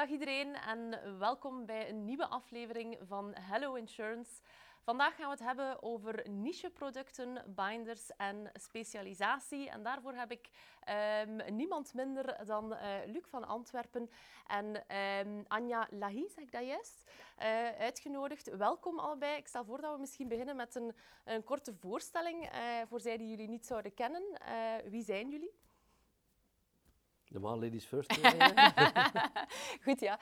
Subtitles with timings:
[0.00, 4.30] Dag iedereen en welkom bij een nieuwe aflevering van Hello Insurance.
[4.82, 9.70] Vandaag gaan we het hebben over nicheproducten, binders en specialisatie.
[9.70, 10.48] En daarvoor heb ik
[11.26, 14.10] um, niemand minder dan uh, Luc van Antwerpen
[14.46, 17.44] en um, Anja Lahi, zeg ik dat juist, uh,
[17.78, 18.56] uitgenodigd.
[18.56, 19.36] Welkom allebei.
[19.36, 20.92] Ik stel voor dat we misschien beginnen met een,
[21.24, 24.22] een korte voorstelling uh, voor zij die jullie niet zouden kennen.
[24.90, 25.52] wie zijn jullie?
[27.30, 28.12] Normaal ladies first.
[29.84, 30.18] Goed, ja.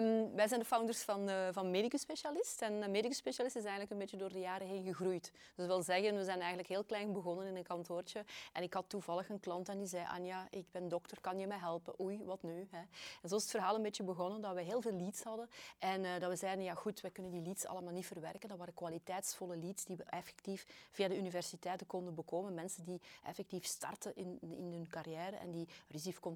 [0.00, 2.62] Um, wij zijn de founders van, uh, van Medicus Specialist.
[2.62, 5.22] En Medicus Specialist is eigenlijk een beetje door de jaren heen gegroeid.
[5.32, 8.24] Dus dat wil zeggen, we zijn eigenlijk heel klein begonnen in een kantoortje.
[8.52, 11.46] En ik had toevallig een klant en die zei, Anja, ik ben dokter, kan je
[11.46, 12.00] mij helpen?
[12.00, 12.68] Oei, wat nu?
[12.70, 12.78] Hè?
[13.22, 15.48] En zo is het verhaal een beetje begonnen, dat we heel veel leads hadden.
[15.78, 18.48] En uh, dat we zeiden, ja goed, wij kunnen die leads allemaal niet verwerken.
[18.48, 22.54] Dat waren kwaliteitsvolle leads die we effectief via de universiteiten konden bekomen.
[22.54, 25.68] Mensen die effectief starten in, in hun carrière en die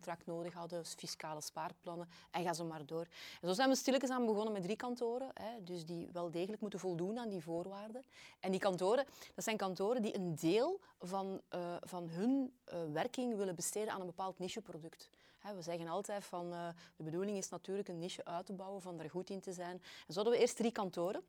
[0.02, 3.06] risicocontract nodig hadden, fiscale spaarplannen en ga zo maar door.
[3.40, 6.60] En zo zijn we stilletjes aan begonnen met drie kantoren, hè, dus die wel degelijk
[6.60, 8.02] moeten voldoen aan die voorwaarden.
[8.40, 13.36] En die kantoren, dat zijn kantoren die een deel van, uh, van hun uh, werking
[13.36, 15.10] willen besteden aan een bepaald nicheproduct.
[15.42, 19.00] We zeggen altijd van uh, de bedoeling is natuurlijk een niche uit te bouwen, van
[19.00, 19.82] er goed in te zijn.
[20.06, 21.22] En zo hadden we eerst drie kantoren.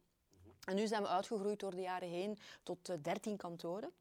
[0.64, 3.92] En nu zijn we uitgegroeid door de jaren heen tot uh, 13 kantoren.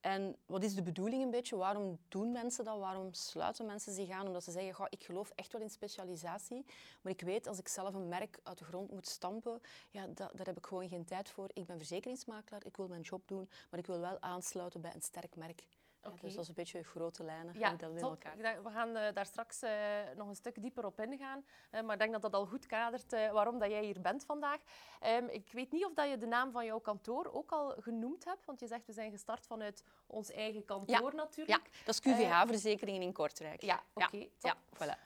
[0.00, 1.56] En wat is de bedoeling een beetje?
[1.56, 2.78] Waarom doen mensen dat?
[2.78, 4.26] Waarom sluiten mensen zich aan?
[4.26, 6.64] Omdat ze zeggen, Goh, ik geloof echt wel in specialisatie,
[7.00, 10.30] maar ik weet als ik zelf een merk uit de grond moet stampen, ja, da
[10.34, 11.50] daar heb ik gewoon geen tijd voor.
[11.52, 15.02] Ik ben verzekeringsmakelaar, ik wil mijn job doen, maar ik wil wel aansluiten bij een
[15.02, 15.62] sterk merk.
[16.04, 16.18] Okay.
[16.20, 17.58] dus dat is een beetje grote lijnen.
[17.58, 18.36] Ja, dat in elkaar.
[18.62, 19.70] we gaan uh, daar straks uh,
[20.16, 21.44] nog een stuk dieper op ingaan.
[21.72, 24.60] Uh, maar ik denk dat dat al goed kadert waarom dat jij hier bent vandaag.
[25.06, 28.24] Um, ik weet niet of dat je de naam van jouw kantoor ook al genoemd
[28.24, 28.44] hebt.
[28.44, 31.16] Want je zegt, we zijn gestart vanuit ons eigen kantoor ja.
[31.16, 31.66] natuurlijk.
[31.66, 33.62] Ja, dat is QVH-verzekeringen in Kortrijk.
[33.62, 34.06] Ja, oké.
[34.06, 34.56] Okay, ja.
[34.56, 34.98] ja, voilà.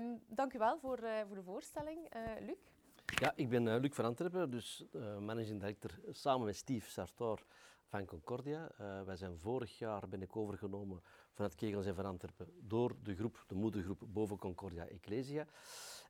[0.00, 2.08] Um, dank u wel voor, voor de voorstelling.
[2.40, 2.56] Luc?
[3.04, 4.84] Ja, ik ben Luc van Antwerpen, dus
[5.18, 7.44] managing director samen met Steve Sartor
[7.94, 8.70] van Concordia.
[8.80, 11.02] Uh, wij zijn vorig jaar ben ik overgenomen
[11.32, 15.46] vanuit Kegels en van Antwerpen door de groep, de moedergroep boven Concordia Ecclesia.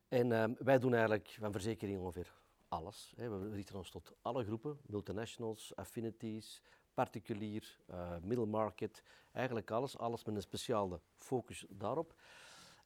[0.07, 2.33] En uh, wij doen eigenlijk van verzekering ongeveer
[2.67, 3.13] alles.
[3.15, 3.29] Hè.
[3.29, 6.61] We richten ons tot alle groepen, multinationals, affinities,
[6.93, 9.97] particulier, uh, middle market, eigenlijk alles.
[9.97, 12.15] Alles met een speciale focus daarop.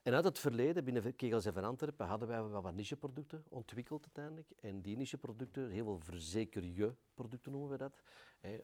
[0.10, 4.02] En uit het verleden, binnen Kegels en Van Antwerpen, hadden wij wel wat nicheproducten ontwikkeld
[4.04, 4.52] uiteindelijk.
[4.62, 8.02] En die nicheproducten, heel veel verzeker producten noemen we dat.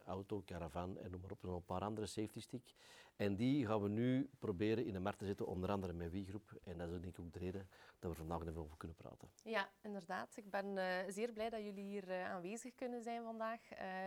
[0.06, 2.74] auto, caravan en noem maar op, en een paar andere safety stick.
[3.16, 6.60] En die gaan we nu proberen in de markt te zetten, onder andere met Wie-groep.
[6.64, 7.70] En dat is denk ik ook de reden
[8.00, 9.30] dat we vandaag even over kunnen praten.
[9.44, 10.38] Ja, inderdaad.
[10.38, 13.62] Ik ben uh, zeer blij dat jullie hier uh, aanwezig kunnen zijn vandaag.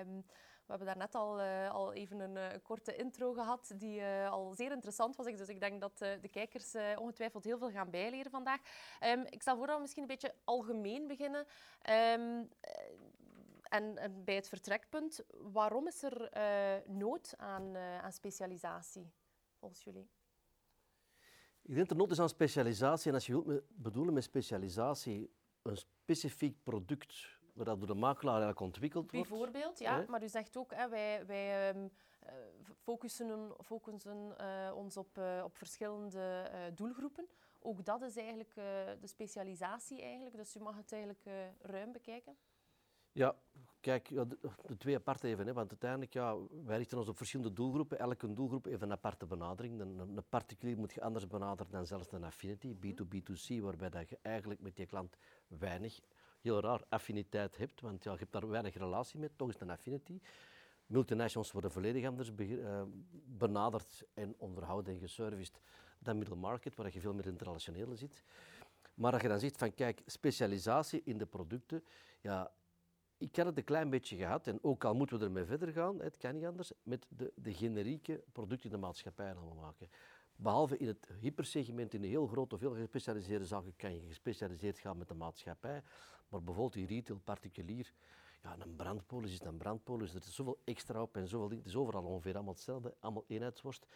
[0.07, 0.25] Um,
[0.69, 4.73] we hebben daarnet al, uh, al even een, een, korte intro gehad die al zeer
[4.73, 5.27] interessant was.
[5.27, 8.61] Dus ik denk dat de kijkers ongetwijfeld heel veel gaan bijleren vandaag.
[9.05, 11.47] Um, ik stel voor dat we misschien een beetje algemeen beginnen.
[11.91, 12.49] Um,
[13.63, 16.31] en, bij het vertrekpunt, waarom is er
[16.87, 19.13] nood aan, aan specialisatie,
[19.59, 20.09] volgens jullie?
[21.63, 23.09] Ik denk dat er nood is aan specialisatie.
[23.09, 25.31] En als je wilt bedoelen met specialisatie
[25.63, 29.29] een specifiek product waar dat door de makelaar eigenlijk ontwikkeld wordt.
[29.29, 30.05] Bijvoorbeeld, ja.
[30.09, 31.91] Maar u zegt ook, hè, wij, wij um,
[32.27, 32.33] uh,
[32.83, 34.35] focussen, focussen
[34.75, 37.29] ons op, op verschillende doelgroepen.
[37.61, 38.55] Ook dat is eigenlijk
[39.01, 40.37] de specialisatie eigenlijk.
[40.37, 41.23] Dus u mag het eigenlijk
[41.61, 42.37] ruim bekijken.
[43.19, 43.37] Ja,
[43.81, 45.47] kijk, de, de twee apart even.
[45.47, 47.99] Hè, want uiteindelijk, ja, wij richten ons op verschillende doelgroepen.
[47.99, 49.81] Elke doelgroep heeft een aparte benadering.
[49.81, 54.19] Een, een, particulier moet je anders benaderen dan zelfs een affinity, B2B2C, waarbij dat je
[54.23, 56.01] eigenlijk met je klant weinig,
[56.41, 57.81] heel raar, affiniteit hebt.
[57.81, 60.21] Want ja, je hebt daar weinig relatie mee, toch is het een affinity.
[60.87, 62.83] Multinationals worden volledig anders uh,
[63.27, 65.61] benaderd en onderhouden en geserviced
[65.99, 68.23] dan middle market, waar je veel meer internationale zit.
[68.95, 71.85] Maar als je dan ziet van, kijk, specialisatie in de producten,
[72.21, 72.53] ja,
[73.19, 76.01] ik had het een klein beetje gehad, en ook al moeten we ermee verder gaan,
[76.01, 79.89] het kan niet anders, met de, de generieke producten in de maatschappij allemaal maken.
[80.37, 84.79] Behalve in het hypersegment, in de heel grote of heel gespecialiseerde zaken, kan je gespecialiseerd
[84.79, 85.83] gaan met de maatschappij.
[86.29, 87.93] Maar bijvoorbeeld in retail, particulier,
[88.43, 90.15] ja, een brandpolis is een brandpolis.
[90.15, 93.87] Er is zoveel extra op en zoveel Het is overal ongeveer allemaal hetzelfde, allemaal eenheidsworst.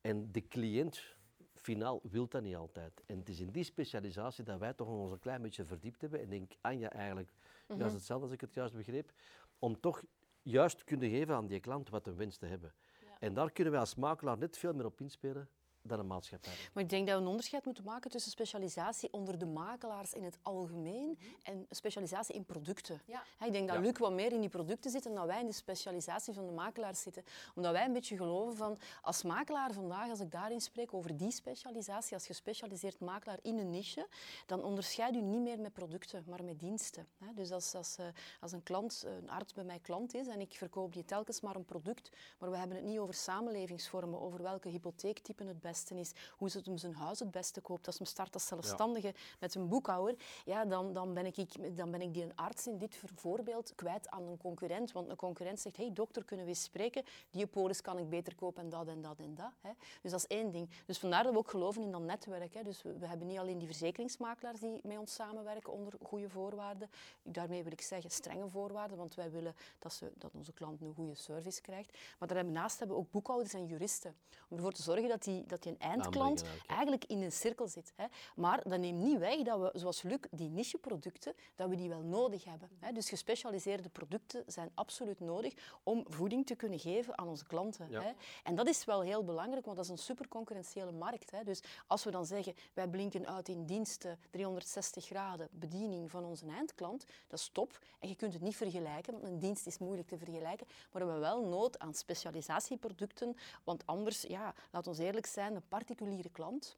[0.00, 1.16] En de cliënt
[1.52, 3.02] finaal wil dat niet altijd.
[3.06, 6.20] En het is in die specialisatie dat wij toch ons een klein beetje verdiept hebben.
[6.20, 7.32] En denk Anja eigenlijk
[7.76, 9.12] juist hetzelfde als ik het juist begreep.
[9.58, 10.02] Om toch
[10.42, 12.74] juist te kunnen geven aan die klant wat een wens te hebben.
[13.00, 13.18] Ja.
[13.18, 15.48] En daar kunnen wij als makelaar net veel meer op inspelen
[15.86, 16.52] dan een maatschappij.
[16.72, 20.24] Maar ik denk dat we een onderscheid moeten maken tussen specialisatie onder de makelaars in
[20.24, 23.00] het algemeen en specialisatie in producten.
[23.06, 23.22] Ja.
[23.46, 23.82] ik denk dat Ja.
[23.82, 26.52] Luc wat meer in die producten zit en dat wij in de specialisatie van de
[26.52, 27.24] makelaars zitten.
[27.54, 31.30] Omdat wij een beetje geloven van, als makelaar vandaag, als ik daarin spreek over die
[31.30, 34.08] specialisatie, als gespecialiseerd makelaar in een niche,
[34.46, 37.06] dan onderscheid u niet meer met producten, maar met diensten.
[37.18, 37.34] hè.
[37.34, 38.06] Dus als, als, eh,
[38.40, 41.56] als een klant, een arts bij mij klant is en ik verkoop die telkens maar
[41.56, 46.12] een product, maar we hebben het niet over samenlevingsvormen, over welke hypotheektype het beste is,
[46.36, 49.54] hoe ze het hem zijn huis het beste koopt, als hem start als zelfstandige met
[49.54, 53.00] een boekhouder, ja, dan, dan, ben ik, dan ben ik die een arts in dit
[53.14, 54.92] voorbeeld kwijt aan een concurrent.
[54.92, 57.02] Want een concurrent zegt, hey dokter, kunnen we eens spreken?
[57.30, 59.52] Die polis kan ik beter kopen en dat en dat en dat.
[59.60, 59.70] Hè.
[60.02, 60.70] Dus dat is één ding.
[60.86, 62.54] Dus vandaar dat we ook geloven in dat netwerk.
[62.54, 62.62] Hè.
[62.62, 66.90] Dus we, we hebben niet alleen die verzekeringsmakelaars die met ons samenwerken onder goede voorwaarden.
[67.22, 70.94] Daarmee wil ik zeggen strenge voorwaarden, want wij willen dat, ze, dat onze klant een
[70.94, 71.98] goede service krijgt.
[72.18, 74.14] Maar daarnaast hebben we ook boekhouders en juristen.
[74.48, 76.46] Om ervoor te zorgen dat die, dat een eindklant ja.
[76.66, 77.92] eigenlijk in een cirkel zit.
[77.96, 78.06] Hè.
[78.36, 82.02] Maar dat neemt niet weg dat we, zoals Luc, die nicheproducten, dat we die wel
[82.02, 82.68] nodig hebben.
[82.78, 82.92] Hè.
[82.92, 87.90] Dus gespecialiseerde producten zijn absoluut nodig om voeding te kunnen geven aan onze klanten.
[87.90, 88.02] Ja.
[88.02, 88.12] Hè.
[88.42, 91.30] En dat is wel heel belangrijk, want dat is een superconcurrentiële markt.
[91.30, 91.44] Hè.
[91.44, 96.46] Dus als we dan zeggen, wij blinken uit in diensten 360 graden bediening van onze
[96.46, 97.78] eindklant, dat is top.
[97.98, 100.66] En je kunt het niet vergelijken, want een dienst is moeilijk te vergelijken.
[100.66, 105.68] Maar we hebben wel nood aan specialisatieproducten, want anders, ja, laat ons eerlijk zijn, een
[105.68, 106.76] particuliere klant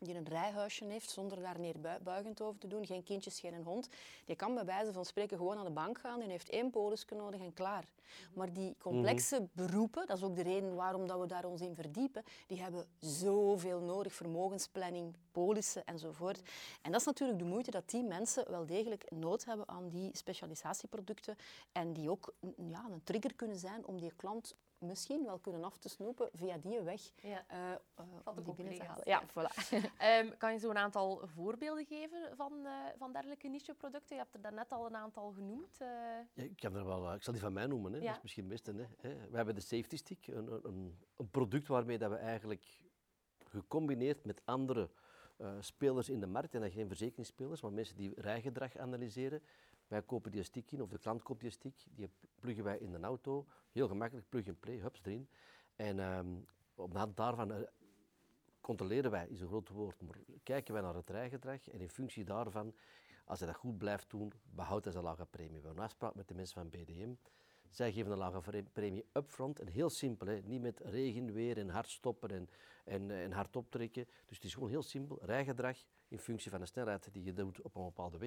[0.00, 3.88] die een rijhuisje heeft zonder daar neerbuigend over te doen, geen kindjes, geen hond,
[4.24, 7.14] die kan bij wijze van spreken gewoon aan de bank gaan en heeft één polisje
[7.14, 7.84] nodig en klaar.
[8.34, 11.74] Maar die complexe beroepen, dat is ook de reden waarom dat we daar ons in
[11.74, 16.42] verdiepen, die hebben zoveel nodig, vermogensplanning, polissen enzovoort.
[16.82, 20.10] En dat is natuurlijk de moeite dat die mensen wel degelijk nood hebben aan die
[20.16, 21.36] specialisatieproducten
[21.72, 25.78] en die ook ja, een trigger kunnen zijn om die klant misschien wel kunnen af
[25.78, 27.44] te snoepen via die weg Ja.
[27.48, 29.02] eh, eh, de om die binnen te halen.
[29.08, 29.54] Ja, voilà.
[29.98, 34.16] Ehm, kan je zo een aantal voorbeelden geven van, eh, van dergelijke nicheproducten?
[34.16, 35.80] Je hebt er daarnet al een aantal genoemd.
[35.80, 35.88] eh.
[36.34, 37.98] Ja, ik, kan er wel, ik zal die van mij noemen, hè.
[37.98, 38.06] Ja.
[38.06, 38.88] dat is misschien het beste.
[39.00, 39.14] Hè.
[39.30, 42.66] We hebben de Safety Stick, een, een- een, product waarmee dat we eigenlijk
[43.48, 44.90] gecombineerd met andere
[45.36, 49.42] eh, spelers in de markt, en dat geen verzekeringsspelers, maar mensen die rijgedrag analyseren.
[49.90, 52.10] Wij kopen die stick in, of de klant koopt die stick, die
[52.40, 53.46] pluggen wij in de auto.
[53.72, 55.28] Heel gemakkelijk, plug and play, hups erin.
[55.76, 56.26] En ehm,
[56.74, 57.60] op hand daarvan eh,
[58.60, 62.24] controleren wij, is een groot woord, maar kijken wij naar het rijgedrag en in functie
[62.24, 62.74] daarvan,
[63.24, 65.60] als hij dat goed blijft doen, behoudt hij zijn lage premie.
[65.60, 67.14] We hebben een met de mensen van BDM.
[67.70, 71.90] Zij geven een lage premie upfront en heel simpel, niet met regen, weer en hard
[71.90, 72.48] stoppen en,
[72.84, 74.04] en, en hard optrekken.
[74.26, 75.78] Dus het is gewoon heel simpel, rijgedrag
[76.08, 78.18] in functie van de snelheid die je doet op een bepaalde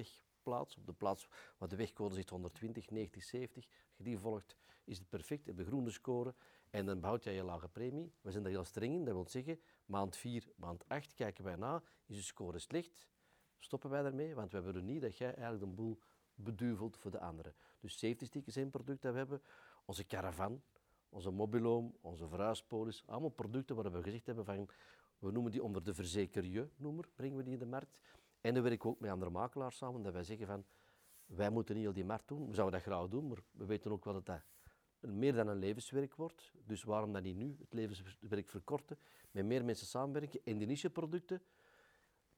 [0.44, 0.76] wegplaats.
[0.76, 3.64] Op de plaats waar de wegcode zit 120, 90, 70.
[3.64, 6.34] Als je die volgt, is het perfect, heb je groene score
[6.70, 8.12] en dan behoud jij je lage premie.
[8.20, 11.56] We zijn daar heel streng in, dat wil zeggen, maand 4, maand 8 kijken wij
[11.56, 13.06] na, is de score slecht,
[13.58, 15.98] stoppen wij daarmee, want we willen niet dat jij eigenlijk de boel
[16.34, 17.54] beduvelt voor de anderen.
[17.80, 19.42] Dus safety stick is één product dat we hebben.
[19.84, 20.62] Onze caravan,
[21.08, 24.68] onze mobiloom, onze verhuispolis, allemaal producten waar we gezegd hebben van,
[25.18, 28.00] we noemen die onder de verzeker je noemer, brengen we die in de markt.
[28.44, 30.64] En dan werken we ook met andere makelaars samen, dat wij zeggen van,
[31.26, 33.90] wij moeten niet al die markt doen, we zouden dat graag doen, maar we weten
[33.90, 34.42] ook wel dat dat
[35.00, 36.52] meer dan een levenswerk wordt.
[36.64, 38.98] Dus waarom dan niet nu het levenswerk verkorten,
[39.30, 41.42] met meer mensen samenwerken en die nicheproducten,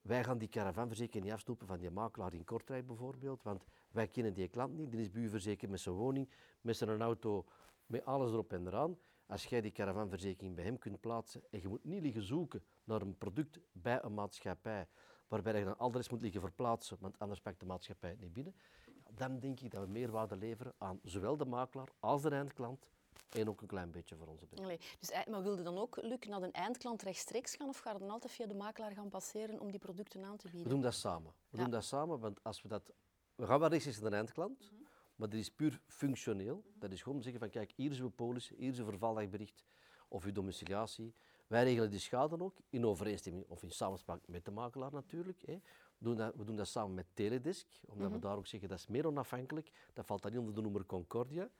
[0.02, 4.34] wij gaan die caravanverzekering niet afsnoepen van die makelaar in Kortrijk bijvoorbeeld, want wij kennen
[4.34, 4.90] die klant niet.
[4.90, 6.28] Die is bij u verzekerd met zijn woning,
[6.60, 7.44] met zijn auto,
[7.86, 8.98] met alles erop en eraan.
[9.26, 13.00] Als jij die caravanverzekering bij hem kunt plaatsen en je moet niet liggen zoeken naar
[13.00, 14.88] een product bij een maatschappij,
[15.28, 18.54] waarbij je dan adres moet liggen verplaatsen, want anders pakt de maatschappij het niet binnen,
[18.86, 22.88] ja, dan denk ik dat we meerwaarde leveren aan zowel de makelaar als de eindklant
[23.30, 24.64] en ook een klein beetje voor onze bedrijf.
[24.68, 27.92] Allee, dus, ei- maar wilde dan ook, Luc, naar de eindklant rechtstreeks gaan of gaat
[27.92, 30.68] het dan altijd via de makelaar gaan passeren om die producten aan te We bieden?
[30.70, 31.32] doen dat samen.
[31.48, 31.62] We Ja.
[31.62, 32.92] doen dat samen, want als we dat...
[33.34, 34.72] We gaan wel rechtstreeks naar de eindklant,
[35.16, 36.64] maar dat is puur functioneel.
[36.74, 39.64] Dat is gewoon zeggen van, kijk, hier is uw polis, hier is uw vervaldagbericht
[40.08, 41.14] of uw domiciliatie.
[41.46, 45.42] Wij regelen die schade ook, in overeenstemming of in samenspraak met de makelaar natuurlijk.
[45.46, 45.52] Hè.
[45.98, 48.78] We, doen dat, we doen dat samen met Teledesk, omdat we daar ook zeggen, dat
[48.78, 49.72] is meer onafhankelijk.
[49.92, 51.50] Dat valt dan niet onder de noemer Concordia.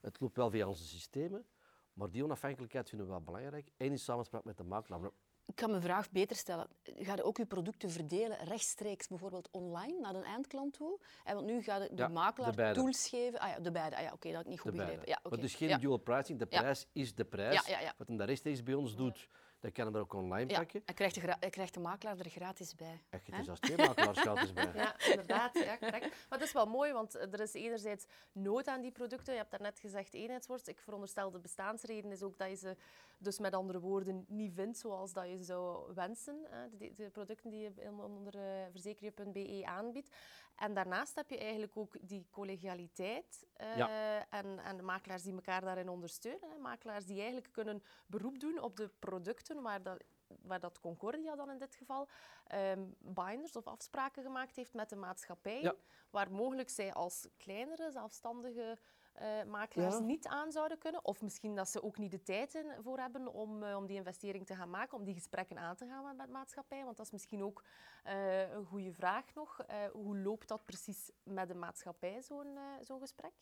[0.00, 1.46] Het loopt wel via onze systemen,
[1.92, 3.70] maar die onafhankelijkheid vinden we wel belangrijk.
[3.76, 5.10] En in samenspraak met de makelaar.
[5.46, 6.66] Ik kan mijn vraag beter stellen.
[6.82, 10.98] Ga je ook je producten verdelen rechtstreeks bijvoorbeeld online naar een eindklant toe?
[11.24, 13.38] En want nu gaat de, de Ja, makelaar de tools geven.
[13.38, 13.96] Ah ja, de beide.
[13.96, 15.08] Ah ja, oké, dat ik niet goed begrepen.
[15.08, 15.40] Ja, Maar oké.
[15.40, 15.78] dus geen ja.
[15.78, 17.68] dual pricing, de prijs is de prijs.
[17.96, 19.28] Wat hem daar rechtstreeks bij ons doet,
[19.60, 20.82] dat kan hij er ook online pakken.
[20.84, 23.02] hij krijgt, de gra- hij krijgt de makelaar er gratis bij.
[23.10, 24.70] Echt, het is als twee makelaars gratis bij.
[24.74, 25.58] Ja, inderdaad.
[25.58, 26.00] Ja, correct.
[26.28, 29.32] Maar het is wel mooi, want er is enerzijds nood aan die producten.
[29.32, 30.68] Je hebt daarnet gezegd eenheidsworst.
[30.68, 32.76] Ik veronderstel de bestaansreden is ook dat je ze
[33.18, 36.46] dus met andere woorden niet vindt zoals dat je zou wensen,
[36.78, 40.16] de, de, producten die je onder uh, verzekerje.be aanbiedt.
[40.56, 45.60] En daarnaast heb je eigenlijk ook die collegialiteit uh, en, en de makelaars die elkaar
[45.60, 46.50] daarin ondersteunen.
[46.50, 46.58] Hè.
[46.58, 50.04] Makelaars die eigenlijk kunnen beroep doen op de producten waar dat
[50.42, 52.08] waar dat Concordia dan in dit geval
[52.54, 55.74] um, binders of afspraken gemaakt heeft met de maatschappij,
[56.10, 58.78] waar mogelijk zij als kleinere, zelfstandige
[59.22, 61.04] uh, makelaars niet aan zouden kunnen.
[61.04, 64.46] Of misschien dat ze ook niet de tijd voor hebben om, uh, om die investering
[64.46, 66.84] te gaan maken, om die gesprekken aan te gaan met, met maatschappij.
[66.84, 67.64] Want dat is misschien ook
[68.06, 69.60] uh, een goede vraag nog.
[69.92, 73.32] hoe loopt dat precies met de maatschappij, zo'n zo'n gesprek?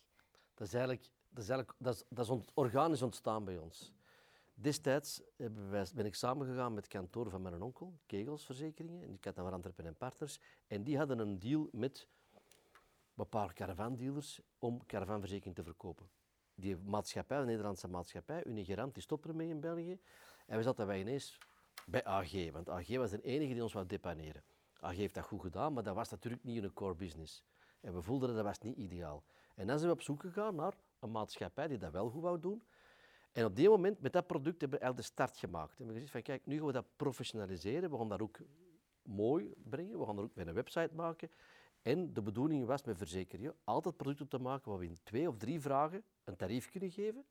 [0.54, 3.92] Dat is eigenlijk, dat is eigenlijk dat is, dat is ont, organisch ontstaan bij ons.
[4.54, 5.22] Destijds
[5.70, 9.02] wij, ben ik samengegaan met het kantoor van mijn onkel, Kegelsverzekeringen.
[9.02, 10.40] En ik had dan Antwerpen en Partners.
[10.66, 12.08] En die hadden een deal met
[13.22, 16.10] paar caravandealers om caravanverzekering te verkopen.
[16.54, 19.98] Die maatschappij, de Nederlandse maatschappij, Unigarant, die stopte ermee in België.
[20.46, 21.38] En we zaten wij ineens
[21.86, 24.44] bij AG, want AG was de enige die ons wou depaneren.
[24.80, 27.44] AG heeft dat goed gedaan, maar dat was natuurlijk niet een core business.
[27.80, 29.24] En we voelden dat dat was niet ideaal.
[29.54, 32.40] En dan zijn we op zoek gegaan naar een maatschappij die dat wel goed wou
[32.40, 32.62] doen.
[33.32, 35.70] En op die moment, met dat product, hebben we eigenlijk de start gemaakt.
[35.70, 37.90] En we hebben gezegd van, kijk, nu gaan we dat professionaliseren.
[37.90, 38.38] We gaan dat ook
[39.02, 39.98] mooi brengen.
[39.98, 41.30] We gaan er ook weer een website maken.
[41.84, 45.36] En de bedoeling was met verzekeren altijd producten te maken waar we in twee of
[45.36, 47.24] drie vragen een tarief kunnen geven.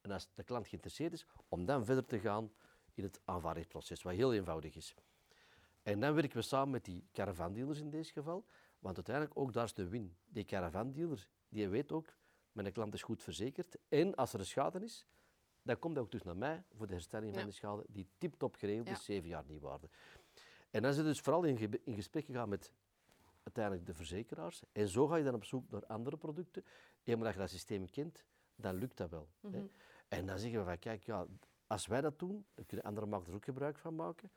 [0.00, 2.52] En als de klant geïnteresseerd is, om dan verder te gaan
[2.94, 4.94] in het aanvaardingsproces, wat heel eenvoudig is.
[5.82, 8.46] En dan werken we samen met die caravandealers in deze geval,
[8.78, 10.16] want uiteindelijk ook daar is de win.
[10.24, 12.16] Die caravandealer, die weet ook,
[12.52, 13.76] mijn klant is goed verzekerd.
[13.88, 15.06] En als er een schade is,
[15.62, 18.54] dan komt hij ook terug naar mij voor de herstelling van de schade, die tip-top
[18.54, 19.88] geregeld is, zeven jaar niet waarde.
[20.70, 22.72] En dan is het dus vooral in, in gesprek gegaan met
[23.46, 24.62] uiteindelijk de verzekeraars.
[24.72, 26.64] En zo ga je dan op zoek naar andere producten.
[27.04, 28.24] Eenmaal dat je dat systeem kent,
[28.54, 29.28] dan lukt dat wel.
[29.40, 29.48] hè.
[29.48, 29.66] Mhm.
[30.08, 31.26] En dan zeggen we van, kijk, ja,
[31.66, 34.30] als wij dat doen, dan kunnen andere makers ook gebruik van maken.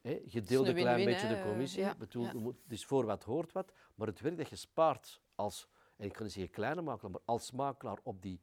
[0.00, 0.20] Hè.
[0.24, 1.80] Je deelt een klein beetje de commissie.
[1.80, 1.94] Ja.
[1.94, 2.34] Bedoel, ja.
[2.34, 3.72] Moet, dus voor wat hoort wat.
[3.94, 7.20] Maar het werk dat je spaart als, en ik kan niet zeggen kleine makelaar, maar
[7.24, 8.40] als makelaar op die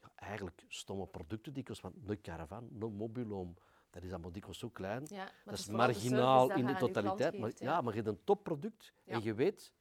[0.00, 3.56] ja, eigenlijk stomme producten, die kost, want een caravan, een mobiloom,
[3.92, 5.06] dat is allemaal dikwijls zo klein.
[5.08, 7.38] Ja, dat is marginaal in de totaliteit.
[7.38, 7.80] Maar, ja.
[7.80, 9.74] maar je hebt een topproduct en je weet,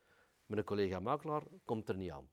[0.45, 2.29] met een collega makelaar komt er niet aan.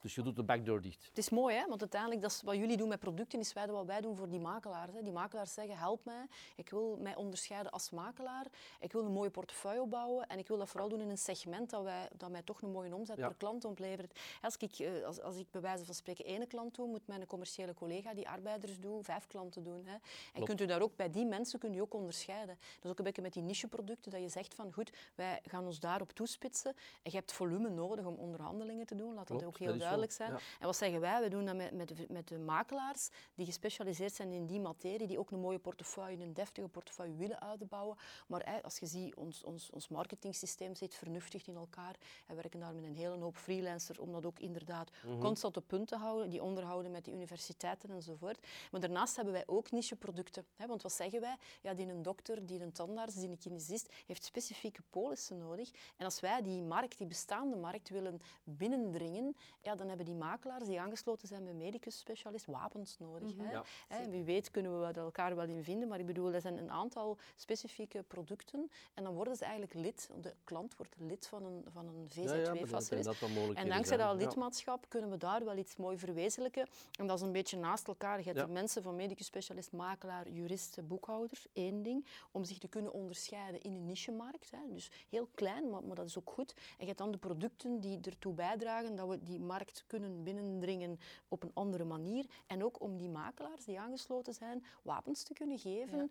[0.00, 1.06] Dus je doet de backdoor dicht.
[1.08, 1.66] Het is mooi, hè?
[1.68, 4.40] want uiteindelijk dat is wat jullie doen met producten, is wat wij doen voor die
[4.40, 4.92] makelaars.
[4.92, 5.02] Hè.
[5.02, 6.26] Die makelaars zeggen, help mij,
[6.56, 8.46] ik wil mij onderscheiden als makelaar,
[8.80, 11.70] ik wil een mooie portefeuille opbouwen en ik wil dat vooral doen in een segment
[11.70, 14.18] dat, wij, dat mij toch een mooie omzet per klant oplevert.
[14.42, 17.26] Als ik, eh, als, als ik bij wijze van spreken één klant doe, moet mijn
[17.26, 19.86] commerciële collega die arbeiders doen, vijf klanten doen.
[19.86, 19.96] Hè.
[20.32, 22.58] En kunt u daar ook, bij die mensen kun je ook onderscheiden.
[22.74, 25.64] Dat is ook een beetje met die nicheproducten, dat je zegt van, goed, wij gaan
[25.64, 26.70] ons daarop toespitsen
[27.02, 30.32] en je hebt volume nodig om onderhandelingen te doen, laat dat ook heel duidelijk zijn.
[30.32, 31.22] En wat zeggen wij?
[31.22, 35.06] We doen dat met, met, de, met de makelaars die gespecialiseerd zijn in die materie,
[35.06, 37.96] die ook een mooie portefeuille, een deftige portefeuille willen uitbouwen.
[38.26, 41.96] Maar als je ziet, ons, ons, ons marketingsysteem zit vernuftig in elkaar.
[42.26, 45.18] En we werken daar met een hele hoop freelancers om dat ook inderdaad mhm.
[45.18, 48.46] constant op punt te houden, die onderhouden met de universiteiten enzovoort.
[48.70, 50.46] Maar daarnaast hebben wij ook nicheproducten.
[50.56, 50.66] Hè?
[50.66, 51.36] Want wat zeggen wij?
[51.62, 55.70] Ja, die een dokter, die een tandarts, die een kinesist, heeft specifieke polissen nodig.
[55.96, 60.64] En als wij die markt, die bestaande markt, willen binnendringen, ja, dan hebben die makelaars
[60.64, 63.34] die aangesloten zijn bij medicus specialist wapens nodig.
[63.34, 63.62] Mm -hmm.
[63.88, 64.10] hè?
[64.10, 67.18] wie weet kunnen we elkaar wel in vinden, maar ik bedoel, er zijn een aantal
[67.36, 71.86] specifieke producten en dan worden ze eigenlijk lid, de klant wordt lid van een, van
[71.86, 73.22] een VZW-facilist.
[73.54, 76.66] en dankzij dat lidmaatschap kunnen we daar wel iets mooi verwezenlijken.
[76.98, 78.18] En dat is een beetje naast elkaar.
[78.18, 82.68] Je hebt de mensen van medicus specialist, makelaar, jurist, boekhouder, één ding, om zich te
[82.68, 84.50] kunnen onderscheiden in een nichemarkt.
[84.50, 84.58] Hè.
[84.74, 86.54] Dus heel klein, maar, maar dat is ook goed.
[86.56, 91.00] En je hebt dan de producten die ertoe bijdragen dat we die markt kunnen binnendringen
[91.28, 92.26] op een andere manier.
[92.46, 96.10] En ook om die makelaars die aangesloten zijn, wapens te kunnen geven.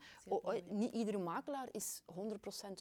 [0.70, 2.16] niet iedere makelaar is 100%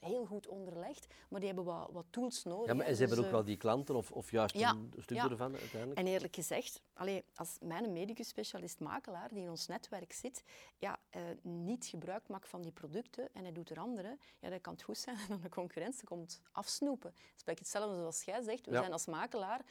[0.01, 2.67] heel goed onderlegd, maar die hebben wat, wat tools nodig.
[2.67, 5.19] Ja, maar en ze hebben dus, ook wel die klanten of, of juist een stuk
[5.19, 5.99] ervan uiteindelijk?
[6.01, 10.43] En eerlijk gezegd, allee, als mijn medicus specialist makelaar die in ons netwerk zit,
[10.79, 14.61] ja, uh, niet gebruik maakt van die producten en hij doet er andere, ja, dan
[14.61, 17.11] kan het goed zijn dat de concurrentie komt afsnoepen.
[17.11, 18.67] Het is hetzelfde zoals jij zegt.
[18.67, 19.65] We zijn als makelaar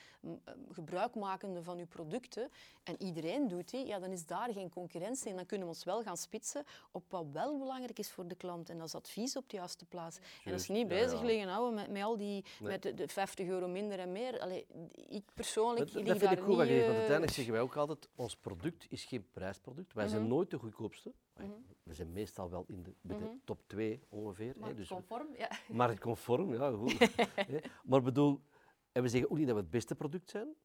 [0.95, 2.49] gebruikmakende van uw producten
[2.83, 5.83] en iedereen doet die, ja, dan is daar geen concurrentie en dan kunnen we ons
[5.83, 9.35] wel gaan spitsen op wat wel belangrijk is voor de klant en dat is advies
[9.35, 10.19] op de juiste plaats.
[10.43, 13.47] En als je niet bezig liggen houden met, met al die, met de, de, 50
[13.47, 14.39] euro minder en meer.
[14.39, 14.65] Allee,
[15.09, 15.93] ik persoonlijk...
[15.93, 19.03] Dat, dat vind ik goed, niet, want uiteindelijk zeggen wij ook altijd, ons product is
[19.05, 19.93] geen prijsproduct.
[19.93, 20.31] Wij zijn mhm.
[20.31, 21.13] nooit de goedkoopste.
[21.37, 21.47] Mhm.
[21.83, 23.25] We zijn meestal wel in de, de mhm.
[23.43, 24.53] top 2 ongeveer.
[24.57, 25.49] Marktconform, dus, ja.
[25.67, 26.97] Marktconform, ja, goed.
[27.89, 28.41] maar bedoel,
[28.95, 30.55] en we zeggen ook niet dat we het beste product zijn,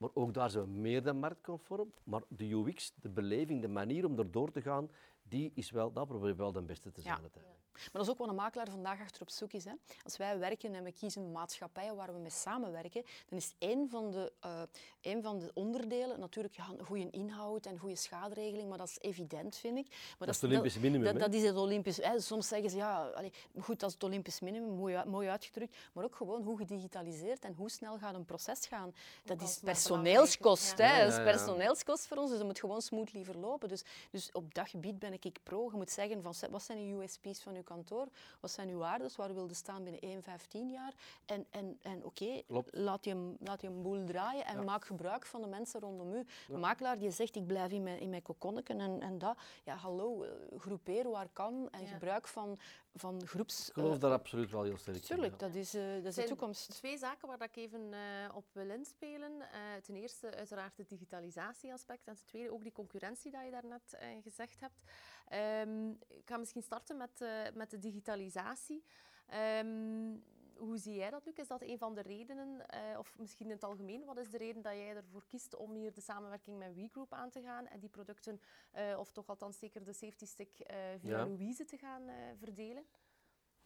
[0.00, 1.92] maar ook daar zijn we meer dan marktconform.
[2.04, 4.90] Maar de UX, de beleving, de manier om erdoor te gaan,
[5.22, 7.20] die is wel, dat proberen we wel de beste te zijn.
[7.20, 7.69] Uiteindelijk.
[7.80, 9.64] Maar dat is ook wat een makelaar vandaag achter op zoek is.
[9.64, 9.72] Hè.
[10.04, 14.10] Als wij werken en we kiezen maatschappijen waar we mee samenwerken, dan is één van
[14.10, 14.62] de, eh,
[15.00, 18.98] één van de onderdelen natuurlijk ja, een goede inhoud en goede schaderegeling, maar dat is
[19.00, 19.86] evident, vind ik.
[19.88, 21.96] Maar Dat is het Olympisch minimum, Dat, dat is het Olympisch.
[21.96, 22.20] Hè.
[22.20, 26.04] Soms zeggen ze, ja, allee, goed, dat is het Olympisch minimum, mooi, mooi uitgedrukt, maar
[26.04, 28.94] ook gewoon hoe gedigitaliseerd en hoe snel gaat een proces gaan.
[29.24, 30.78] Dat is personeelskost.
[30.78, 30.98] Hè.
[30.98, 31.04] ja.
[31.04, 33.68] Dat is personeelskost voor ons, dus dat moet gewoon smoothly verlopen.
[33.68, 35.68] Dus, dus op dat gebied ben ik pro.
[35.70, 38.06] Je moet zeggen, van, wat zijn uw USP's van uw kantoor?
[38.40, 39.10] Wat zijn uw waarden?
[39.16, 40.92] Waar wil je staan binnen 1, 15 jaar?
[41.26, 44.62] En, en, en oké, laat, je, hem- laat je een boel draaien en Ja.
[44.62, 46.26] maak gebruik van de mensen rondom u.
[46.48, 49.36] Een makelaar die zegt, ik blijf in mijn, in mijn kokonneken en, en dat.
[49.64, 51.86] Ja, hallo, eh, groepeer waar kan en Ja.
[51.86, 52.58] gebruik van,
[52.94, 53.68] van groeps...
[53.68, 55.02] Ik geloof eh, daar absoluut wel heel sterk in.
[55.02, 55.46] Tuurlijk, ja.
[55.46, 56.70] dat is, eh, dat is de toekomst.
[56.70, 59.40] Twee zaken waar dat ik even eh, op wil inspelen.
[59.40, 63.94] Eh, ten eerste uiteraard het digitalisatieaspect en ten tweede ook die concurrentie die je daarnet
[63.94, 64.82] eh gezegd hebt.
[65.28, 68.84] Ehm, ik ga misschien starten met, eh, met de digitalisatie.
[69.26, 70.16] Ehm,
[70.60, 71.36] hoe zie jij dat, Luc?
[71.36, 74.38] Is dat een van de redenen, eh, of misschien in het algemeen, wat is de
[74.38, 77.80] reden dat jij ervoor kiest om hier de samenwerking met WeGroup aan te gaan en
[77.80, 78.40] die producten,
[78.70, 81.26] eh, of toch althans zeker de safety stick, eh, via Ja.
[81.26, 82.02] Louise te gaan
[82.38, 82.84] verdelen?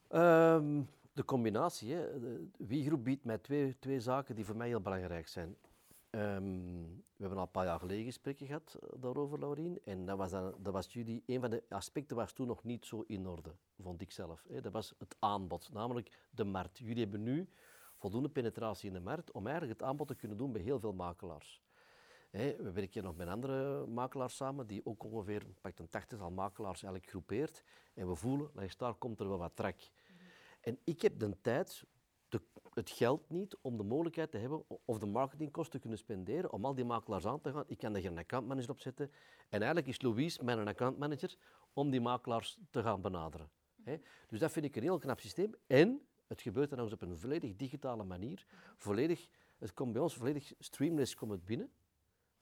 [0.08, 0.82] Ehm,
[1.12, 1.94] de combinatie.
[1.94, 2.18] Hè.
[2.56, 5.56] Wie-groep biedt mij twee, twee zaken die voor mij heel belangrijk zijn.
[6.14, 6.82] Ehm,
[7.16, 9.80] we hebben al een paar jaar geleden gesprekken gehad eh, daarover, Laurien.
[9.84, 12.86] En dat was, dan, dat was jullie, een van de aspecten was toen nog niet
[12.86, 14.44] zo in orde, vond ik zelf.
[14.48, 14.60] Hè.
[14.60, 16.78] Dat was het aanbod, namelijk de markt.
[16.78, 17.48] Jullie hebben nu
[17.96, 20.92] voldoende penetratie in de markt om eigenlijk het aanbod te kunnen doen bij heel veel
[20.92, 21.62] makelaars.
[22.30, 26.82] Hè, we werken nog met andere makelaars samen, die ook ongeveer pak een 80 makelaars
[26.82, 27.62] eigenlijk groepeert.
[27.94, 29.90] En we voelen, daar komt er wel wat trek.
[30.60, 31.84] En ik heb de tijd,
[32.34, 32.40] de,
[32.74, 36.64] het geld niet om de mogelijkheid te hebben of de marketingkosten te kunnen spenderen om
[36.64, 37.64] al die makelaars aan te gaan.
[37.66, 39.10] Ik kan er geen accountmanager op zetten.
[39.48, 41.36] En eigenlijk is Louise mijn accountmanager
[41.72, 43.50] om die makelaars te gaan benaderen.
[44.28, 45.54] Dus dat vind ik een heel knap systeem.
[45.66, 48.46] En het gebeurt dan eens op een volledig digitale manier.
[48.76, 51.70] Volledig, het komt bij ons volledig streamless komt het binnen.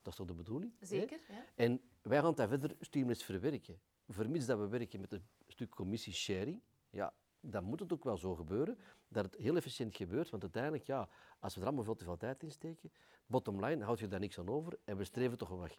[0.02, 0.72] Dat is toch de bedoeling?
[0.80, 1.44] Zeker, ja.
[1.54, 3.80] En wij gaan dat verder streamless verwerken.
[4.08, 8.16] Vermits dat we werken met een stuk commissie sharing, ja, dan moet het ook wel
[8.16, 10.30] zo gebeuren dat het heel efficiënt gebeurt.
[10.30, 11.08] Want uiteindelijk, ja,
[11.38, 12.92] als we er allemaal veel te veel tijd in steken,
[13.26, 15.78] bottom line, houd je daar niks aan over en we streven toch wel weg.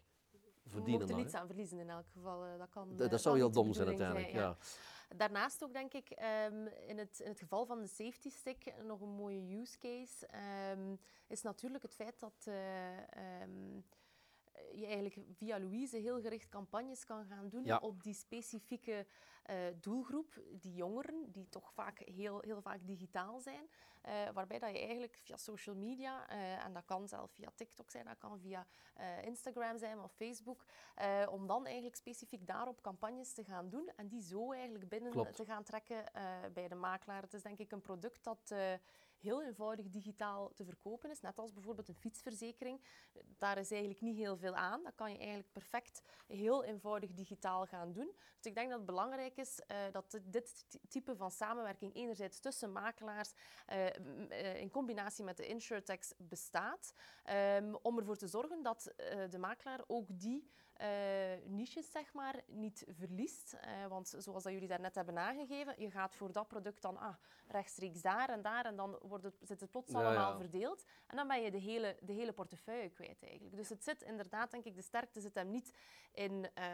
[0.62, 2.44] We Verdienen mogen er niets aan verliezen in elk geval.
[2.44, 4.56] eh, Dat, kan, Dat, eh, dat zou heel dom zijn uiteindelijk, ja.
[5.16, 9.00] Daarnaast ook denk ik ehm, in, het, in het geval van de safety stick nog
[9.00, 10.94] een mooie use case ehm,
[11.26, 13.80] is natuurlijk het feit dat eh, ehm,
[14.72, 17.76] je eigenlijk via Louise heel gericht campagnes kan gaan doen Ja.
[17.78, 19.06] op die specifieke
[19.44, 23.68] eh, doelgroep, die jongeren, die toch vaak heel, heel vaak digitaal zijn.
[24.04, 27.90] eh, waarbij dat je eigenlijk via social media, eh, en dat kan zelf via TikTok
[27.90, 30.64] zijn, dat kan via eh, Instagram zijn of Facebook,
[30.94, 35.10] eh, om dan eigenlijk specifiek daarop campagnes te gaan doen en die zo eigenlijk binnen
[35.10, 35.34] Klopt.
[35.36, 37.22] te gaan trekken eh, bij de makelaar.
[37.22, 38.72] Het is denk ik een product dat eh,
[39.24, 42.80] heel eenvoudig digitaal te verkopen is, net als bijvoorbeeld een fietsverzekering.
[43.38, 44.82] Daar is eigenlijk niet heel veel aan.
[44.82, 48.12] Dat kan je eigenlijk perfect heel eenvoudig digitaal gaan doen.
[48.36, 51.94] Dus ik denk dat het belangrijk is eh, dat dit- dit ty- type van samenwerking
[51.94, 53.32] enerzijds tussen makelaars
[53.66, 58.92] eh, eh, in combinatie met de insurtechs bestaat, ehm, om ervoor te zorgen dat
[59.30, 60.50] de makelaar ook die
[61.44, 63.56] niches zeg maar, niet verliest.
[63.88, 67.14] Want zoals dat jullie daarnet hebben aangegeven, je gaat voor dat product dan ah,
[67.46, 70.36] rechtstreeks daar en daar en dan wordt het, zit het plots Ja, allemaal ja.
[70.38, 70.84] verdeeld.
[71.06, 73.56] En dan ben je de hele, de hele portefeuille kwijt eigenlijk.
[73.56, 75.74] Dus het zit inderdaad, denk ik, de sterkte zit hem niet
[76.12, 76.66] in eh,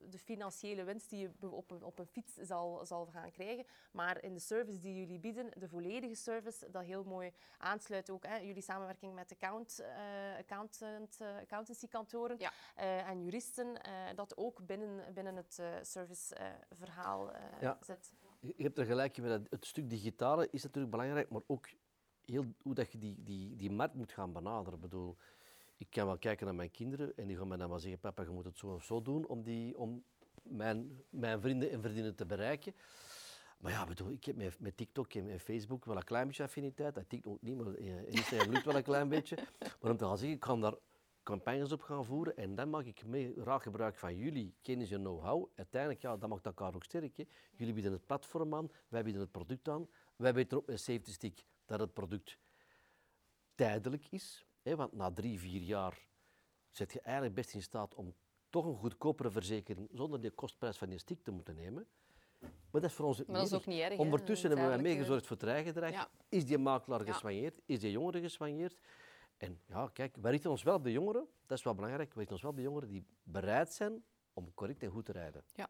[0.00, 4.22] de financiële winst die je op een, op een fiets zal, zal gaan krijgen, maar
[4.22, 8.26] in de service die jullie bieden, de volledige service, dat heel mooi aansluit ook.
[8.26, 9.84] Hè, jullie samenwerking met account,
[10.38, 12.52] accountant, eh, accountancykantoren Ja.
[13.06, 13.80] en juristen,
[14.14, 17.30] dat ook binnen, binnen het serviceverhaal
[17.80, 18.12] zit.
[18.56, 21.68] Je hebt er gelijk in, dat het stuk digitale is natuurlijk belangrijk, maar ook
[22.24, 24.74] heel, hoe dat je die, die, die markt moet gaan benaderen.
[24.74, 25.16] Ik bedoel,
[25.76, 28.22] ik kan wel kijken naar mijn kinderen en die gaan mij dan wel zeggen, papa,
[28.22, 30.04] je moet het zo of zo doen om, die, om
[30.42, 32.74] mijn, mijn vrienden en vriendinnen te bereiken.
[33.58, 36.94] Maar ja, bedoel, ik heb met, met TikTok en, Facebook wel een klein beetje affiniteit.
[36.94, 39.36] Dat TikTok niet, maar eh, Instagram lukt wel een klein beetje.
[39.80, 40.74] Maar om te gaan zeggen, ik ga daar
[41.24, 45.00] campagnes op gaan voeren en dan maak ik mee, raak gebruik van jullie kennis en
[45.00, 45.48] know-how.
[45.54, 47.16] Uiteindelijk, ja, dat maakt elkaar ook sterk.
[47.16, 47.24] Hè.
[47.56, 49.88] Jullie bieden het platform aan, wij bieden het product aan.
[50.16, 52.38] Wij weten ook met Safety Stick dat het product
[53.54, 54.46] tijdelijk is.
[54.62, 56.06] Hè, want na drie, vier jaar
[56.70, 58.14] zit je eigenlijk best in staat om
[58.50, 61.86] toch een goedkopere verzekering zonder de kostprijs van je stick te moeten nemen.
[62.40, 63.98] Maar dat is voor ons Maar dat is ook niet erg.
[63.98, 65.90] Ondertussen hebben wij meegezorgd voor het rijgedrag.
[65.90, 66.08] Ja.
[66.28, 67.50] Is die makelaar Ja.
[67.66, 68.76] Is die jongere geswanjeerd?
[69.36, 71.28] En ja, kijk, wij richten ons wel op de jongeren.
[71.46, 72.12] Dat is wel belangrijk.
[72.12, 75.12] We richten ons wel op de jongeren die bereid zijn om correct en goed te
[75.12, 75.44] rijden.
[75.54, 75.68] Ja.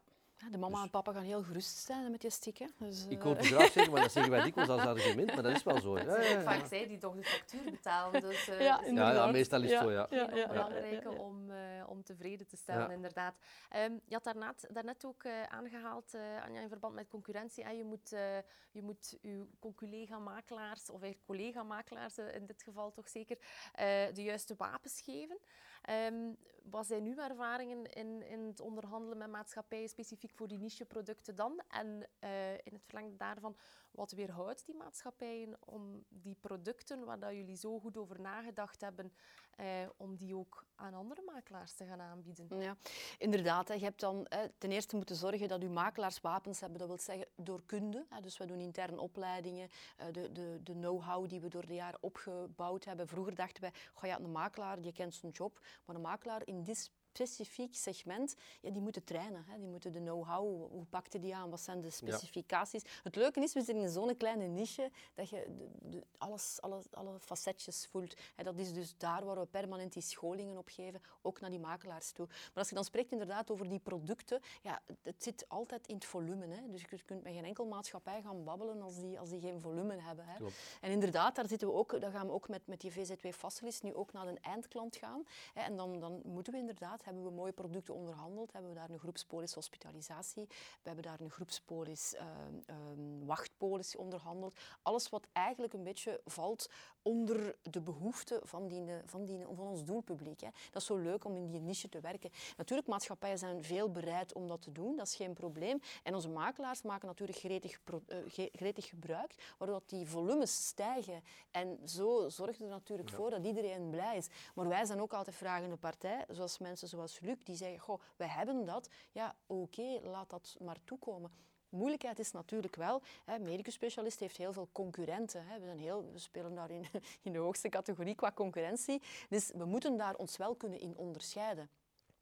[0.51, 2.57] De mama Dus- en papa gaan heel gerust zijn met je stick.
[2.57, 2.65] Hè.
[2.77, 5.43] Dus, Ik eh, hoor het graag zeggen, maar dat zeggen wij dikwijls als argument, maar
[5.43, 5.97] dat is wel zo.
[5.97, 6.41] Ja, ja, ja.
[6.41, 8.21] Vaak zij die toch de factuur betalen.
[8.21, 10.07] Dus, eh, Ja, Ja, meestal is het zo, ja.
[10.09, 11.09] ja.
[11.09, 11.57] Om, eh,
[11.89, 12.93] om tevreden te stellen, Ja.
[12.93, 13.35] inderdaad.
[13.69, 17.63] Ehm, je had daarnet, daarnet ook eh, aangehaald, eh, Anja, in verband met concurrentie.
[17.63, 17.69] hè.
[17.71, 18.37] je moet, eh,
[18.71, 23.37] je moet uw conculega-makelaars, of eigenlijk collega-makelaars eh, in dit geval toch zeker,
[23.73, 25.37] eh, de juiste wapens geven.
[25.85, 31.35] Ehm, wat zijn uw ervaringen in, in het onderhandelen met maatschappijen, specifiek voor die niche-producten
[31.35, 31.61] dan?
[31.67, 33.57] En eh, in het verlengde daarvan,
[33.95, 39.13] wat weerhoudt die maatschappijen om die producten, waar dat jullie zo goed over nagedacht hebben,
[39.55, 39.65] eh,
[39.97, 42.61] om die ook aan andere makelaars te gaan aanbieden?
[42.61, 42.77] Ja,
[43.17, 43.67] inderdaad.
[43.67, 44.27] Je hebt dan
[44.57, 46.79] ten eerste moeten zorgen dat uw makelaars wapens hebben.
[46.79, 48.05] Dat wil zeggen door kunde.
[48.21, 49.69] Dus we doen interne opleidingen.
[49.97, 53.07] eh, de de, de know-how die we door de jaren opgebouwd hebben.
[53.07, 55.59] Vroeger dachten wij, goh, ja, een makelaar die kent zijn job.
[55.85, 59.43] Maar een makelaar in dit specifiek segment, ja, die moeten trainen.
[59.47, 59.59] Hè.
[59.59, 62.83] Die moeten de know-how, hoe pakte die aan, wat zijn de specificaties.
[63.03, 66.81] Het leuke is, we zitten in zo'n kleine niche dat je de, de- alles, alle,
[66.91, 68.15] alle facetjes voelt.
[68.35, 71.59] Hè, dat is dus daar waar we permanent die scholingen op geven, ook naar die
[71.59, 72.25] makelaars toe.
[72.27, 76.05] Maar als je dan spreekt inderdaad over die producten, ja, het, zit altijd in het
[76.05, 76.47] volume.
[76.47, 76.69] Hè.
[76.69, 79.95] Dus je kunt met geen enkel maatschappij gaan babbelen als die, als die geen volume
[80.01, 80.25] hebben.
[80.25, 80.45] Hè.
[80.81, 83.81] En inderdaad, daar, zitten we ook, daar gaan we ook met, met die VZW Facilis
[83.81, 85.23] nu ook naar een eindklant gaan.
[85.53, 88.89] Hè, en dan, dan moeten we inderdaad, hebben we mooie producten onderhandeld, hebben we daar
[88.89, 92.27] een groepspolis hospitalisatie, we hebben daar een groepspolis ehm,
[92.65, 94.59] ehm, wachtpolis onderhandeld.
[94.81, 96.69] Alles wat eigenlijk een beetje valt
[97.01, 100.41] onder de behoeften van, die, van, die, van ons doelpubliek.
[100.41, 100.49] Hè.
[100.71, 102.31] Dat is zo leuk om in die niche te werken.
[102.57, 105.81] Natuurlijk, maatschappijen zijn veel bereid om dat te doen, dat is geen probleem.
[106.03, 111.23] En onze makelaars maken natuurlijk gretig, eh, gretig gebruik, waardoor die volumes stijgen.
[111.51, 114.27] En zo zorgt er natuurlijk voor dat iedereen blij is.
[114.55, 118.27] Maar wij zijn ook altijd vragende partij, zoals mensen zoals Luc, die zeggen, goh, wij
[118.27, 118.89] hebben dat.
[119.11, 121.31] Ja, oké, laat dat maar toekomen.
[121.69, 125.45] Moeilijkheid is natuurlijk wel, hè, medicus specialist heeft heel veel concurrenten.
[125.45, 125.59] Hè.
[125.59, 126.85] We, zijn heel, we spelen daar in,
[127.21, 129.01] in de hoogste categorie qua concurrentie.
[129.29, 131.69] Dus we moeten daar ons wel kunnen in onderscheiden.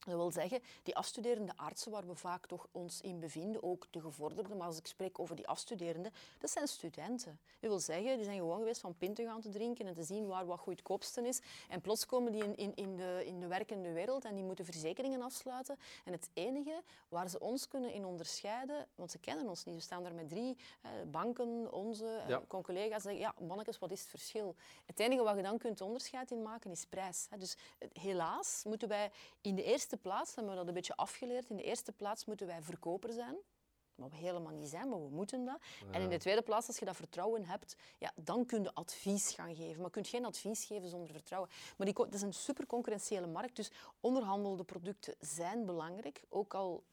[0.05, 4.01] Dat wil zeggen, die afstuderende artsen waar we vaak toch ons in bevinden, ook de
[4.01, 7.39] gevorderden, maar als ik spreek over die afstuderenden, dat zijn studenten.
[7.59, 10.03] Dat wil zeggen, die zijn gewoon geweest van pint te gaan te drinken en te
[10.03, 11.41] zien waar wat goedkoopste is.
[11.69, 14.65] En plots komen die in, in, in, de, in de werkende wereld en die moeten
[14.65, 15.77] verzekeringen afsluiten.
[16.05, 19.81] En het enige waar ze ons kunnen in onderscheiden, want ze kennen ons niet, we
[19.81, 20.57] staan daar met drie
[21.11, 22.41] banken, onze eh, Ja.
[22.47, 24.55] collega's zeggen, ja, mannetjes, wat is het verschil?
[24.85, 27.27] Het enige wat je dan kunt onderscheid in maken is prijs.
[27.29, 27.37] hè.
[27.37, 29.11] Dus eh, helaas moeten wij
[29.41, 32.47] in de eerste plaats, hebben we dat een beetje afgeleerd, in de eerste plaats moeten
[32.47, 33.35] wij verkoper zijn.
[33.95, 35.57] Wat we helemaal niet zijn, maar we moeten dat.
[35.91, 39.31] En in de tweede plaats, als je dat vertrouwen hebt, ja, dan kun je advies
[39.31, 39.75] gaan geven.
[39.75, 41.49] Maar je kunt geen advies geven zonder vertrouwen.
[41.77, 46.23] Maar die, co- dat is een super concurrentiële markt, dus onderhandelde producten zijn belangrijk.
[46.29, 46.83] Ook al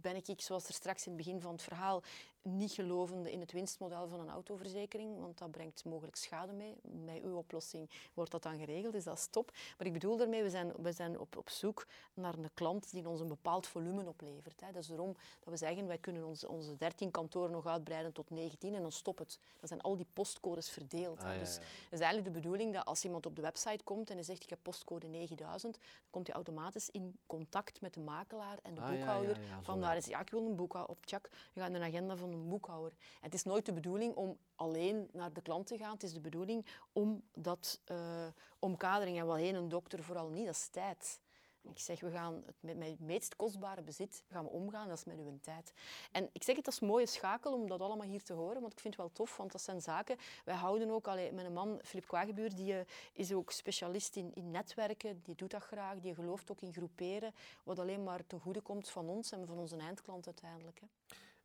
[0.00, 2.02] ben ik, zoals er straks in het begin van het verhaal,
[2.42, 6.76] niet gelovende in het winstmodel van een autoverzekering, want dat brengt mogelijk schade mee.
[6.82, 9.52] Met uw oplossing wordt dat dan geregeld, dus dat is top.
[9.78, 13.08] Maar ik bedoel daarmee, we zijn, we zijn op, op zoek naar een klant die
[13.08, 14.60] ons een bepaald volume oplevert.
[14.60, 14.72] Hè.
[14.72, 18.30] Dat is daarom dat we zeggen, wij kunnen onze, onze 13 kantoren nog uitbreiden tot
[18.30, 19.38] 19 en dan stopt het.
[19.58, 21.20] Dan zijn al die postcodes verdeeld.
[21.22, 24.10] Ah, ja, Dus het is eigenlijk de bedoeling dat als iemand op de website komt
[24.10, 28.00] en hij zegt ik heb postcode 9000, dan komt hij automatisch in contact met de
[28.00, 30.96] makelaar en de Ah, ja, Vandaar is, ja, ik wil een boekhouder.
[30.96, 32.92] Op Tjak, je gaat een agenda van een boekhouder.
[32.92, 35.92] En het is nooit de bedoeling om alleen naar de klant te gaan.
[35.92, 38.26] Het is de bedoeling om dat eh,
[38.58, 39.18] omkadering.
[39.18, 41.20] En wel heen een dokter vooral niet, dat is tijd.
[41.62, 45.04] Ik zeg, we gaan het met mijn meest kostbare bezit gaan we omgaan, dat is
[45.04, 45.72] met uw tijd.
[46.12, 48.80] En ik zeg het als mooie schakel om dat allemaal hier te horen, want ik
[48.80, 50.16] vind het wel tof, want dat zijn zaken.
[50.44, 54.50] Wij houden ook, allee, mijn man Filip Kwagebuur, die eh, is ook specialist in, in
[54.50, 57.32] netwerken, die doet dat graag, die gelooft ook in groeperen,
[57.64, 60.80] wat alleen maar ten goede komt van ons en van onze eindklant uiteindelijk.
[60.80, 60.86] Hè.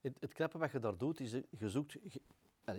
[0.02, 1.98] Het, het knappe wat je daar doet, is eh, je zoekt...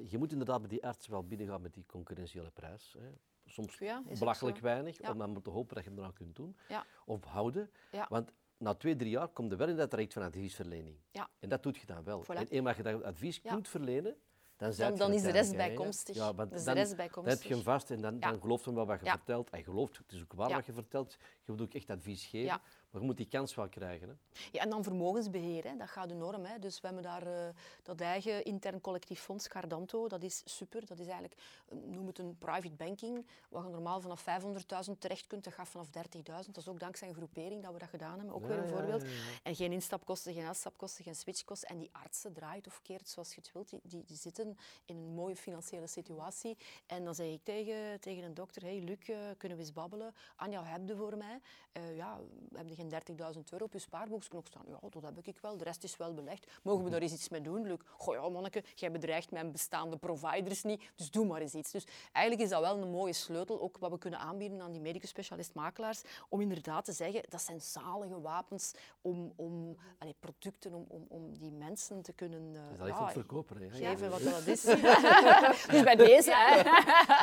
[0.09, 2.94] Je, moet inderdaad bij die arts wel binnengaan met die concurrentiële prijs.
[2.99, 3.09] Hè.
[3.47, 5.11] Soms Ja, belachelijk weinig, Ja.
[5.13, 6.57] om dan te hopen dat je hem eraan kunt doen.
[6.69, 6.85] Ja.
[7.05, 7.71] Of houden.
[8.09, 10.97] Want na twee, drie jaar komt er wel in dat traject van adviesverlening.
[11.11, 11.29] Ja.
[11.39, 12.25] En dat doet je dan wel.
[12.25, 12.27] Voilà.
[12.37, 14.17] En eenmaal je dat advies kunt verlenen,
[14.57, 16.17] dan, Dan, is de rest bijkomstig.
[16.17, 19.01] Ja, want Dan de heb je hem vast en dan, dan gelooft hem wel wat
[19.01, 19.51] je vertelt.
[19.51, 21.17] Hij gelooft, het is ook waar wat je vertelt.
[21.45, 22.61] Je moet ook echt advies geven.
[22.97, 24.09] Maar je moet die kans wel krijgen.
[24.09, 24.15] Hè.
[24.53, 25.77] Ja, en dan vermogensbeheer, hè.
[25.77, 26.45] dat gaat enorm.
[26.45, 26.59] Hè.
[26.59, 27.49] Dus we hebben daar eh,
[27.83, 30.87] dat eigen intern collectief fonds, Cardanto, dat is super.
[30.87, 35.27] Dat is eigenlijk, eh, noem het een private banking, waar je normaal vanaf 500.000 terecht
[35.27, 36.55] kunt, dat gaat vanaf 30.000.
[36.55, 38.69] Dat is ook dankzij een groepering dat we dat gedaan hebben, ook Ja, weer een
[38.69, 39.03] voorbeeld.
[39.03, 39.15] ja, ja.
[39.43, 41.69] En geen instapkosten, geen uitstapkosten, geen switchkosten.
[41.69, 44.97] En die artsen draait of keert zoals je het wilt, die, die, die zitten in
[44.97, 46.57] een mooie financiële situatie.
[46.87, 50.15] En dan zeg ik tegen, tegen een dokter, hey Luc, eh, kunnen we eens babbelen?
[50.37, 51.41] Anja, heb je voor mij?
[51.73, 52.21] Eh, ja,
[52.55, 54.64] heb je geen geen 30.000 euro op je spaarboekje nog staan.
[54.66, 55.57] Ja, dat heb ik wel.
[55.57, 56.46] De rest is wel belegd.
[56.62, 57.79] Mogen we daar eens iets mee doen, Luc?
[57.96, 61.70] Goh ja, manneke, jij bedreigt mijn bestaande providers niet, dus doe maar eens iets.
[61.70, 64.81] Dus eigenlijk is dat wel een mooie sleutel, ook wat we kunnen aanbieden aan die
[64.81, 70.85] medische specialist-makelaars, om inderdaad te zeggen, dat zijn zalige wapens om, om allee, producten, om,
[70.88, 72.55] om, om die mensen te kunnen...
[72.55, 73.70] Uh, is dat ja, verkoper, hè?
[73.70, 74.62] Geven wat dat is.
[75.72, 76.62] dus bij deze, hè.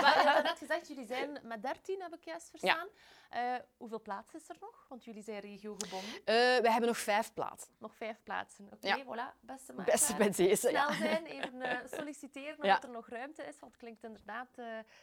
[0.02, 2.88] Maar je hebt net gezegd, jullie zijn met 13, heb ik juist verstaan.
[3.32, 3.56] Ja.
[3.56, 4.86] Uh, hoeveel plaatsen is er nog?
[4.90, 6.10] Want jullie zijn regiogebonden.
[6.10, 7.74] Uh, we hebben nog vijf plaatsen.
[7.78, 8.66] Nog vijf plaatsen.
[8.66, 9.04] Oké, okay, ja.
[9.04, 9.40] voilà.
[9.40, 9.94] Beste mensen.
[9.94, 13.82] Beste bij deze, Snel zijn, even uh, solliciteren omdat er nog ruimte is, want het
[13.82, 14.50] klinkt inderdaad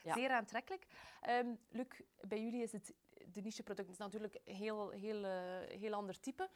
[0.04, 0.86] zeer aantrekkelijk.
[1.28, 1.86] Um, Luc,
[2.20, 2.94] bij jullie is het
[3.32, 5.24] de nicheproduct is natuurlijk een heel, heel,
[5.68, 6.50] heel ander type.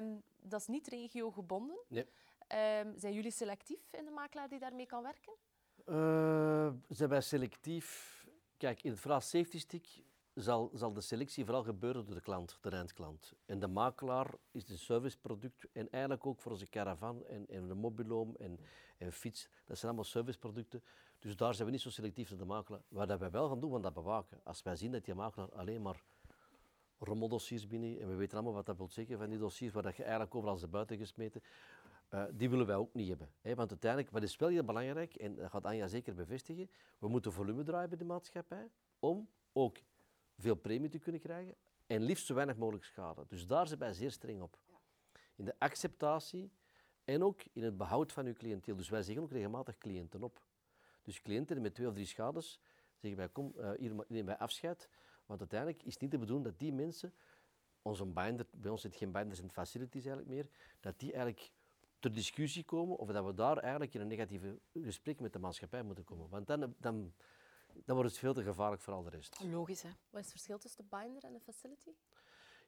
[0.00, 1.78] Um, dat is niet regiogebonden.
[1.88, 2.06] Nee.
[2.82, 5.32] Um, zijn jullie selectief in de makelaar die daarmee kan werken?
[5.86, 8.16] Uh, zijn wij selectief?
[8.56, 9.86] Kijk, in het verhaal safety stick
[10.40, 13.32] zal, zal de selectie vooral gebeuren door de klant, de eindklant.
[13.46, 17.74] En de makelaar is een serviceproduct en eigenlijk ook voor onze caravan en, en de
[17.74, 18.58] mobiloom en,
[18.98, 19.48] en fiets.
[19.64, 20.82] Dat zijn allemaal serviceproducten.
[21.18, 22.82] Dus daar zijn we niet zo selectief naar de makelaar.
[22.88, 24.40] Wat wij wel gaan doen, we dat bewaken.
[24.44, 26.02] Als wij zien dat die makelaar alleen maar
[26.98, 30.02] rommeldossiers binnen, en we weten allemaal wat dat wil zeggen van die dossiers, waar je
[30.02, 31.42] eigenlijk overal ze buiten gesmeten,
[32.10, 33.30] uh, die willen wij ook niet hebben.
[33.40, 33.54] Hè?
[33.54, 37.32] Want uiteindelijk, wat is wel heel belangrijk, en dat gaat Anja zeker bevestigen, we moeten
[37.32, 39.76] volume draaien bij de maatschappij, om ook
[40.38, 41.54] veel premie te kunnen krijgen
[41.86, 43.24] en liefst zo weinig mogelijk schade.
[43.28, 44.58] Dus daar zijn wij zeer streng op.
[45.34, 46.52] In de acceptatie
[47.04, 48.76] en ook in het behoud van uw cliënteel.
[48.76, 50.42] Dus wij zeggen ook regelmatig cliënten op.
[51.02, 52.60] Dus cliënten met twee of drie schades
[52.98, 54.88] zeggen wij, kom, uh, hier neem wij afscheid.
[55.26, 57.14] Want uiteindelijk is het niet de bedoeling dat die mensen,
[57.82, 60.48] onze binder, bij ons zitten geen binders en facilities eigenlijk meer,
[60.80, 61.50] dat die eigenlijk
[61.98, 65.82] ter discussie komen of dat we daar eigenlijk in een negatieve gesprek met de maatschappij
[65.82, 66.28] moeten komen.
[66.28, 67.14] Want dan, dan,
[67.84, 69.40] dan wordt het veel te gevaarlijk voor al de rest.
[69.44, 69.88] Logisch, hè?
[69.88, 71.90] Wat is het verschil tussen de binder en de facility?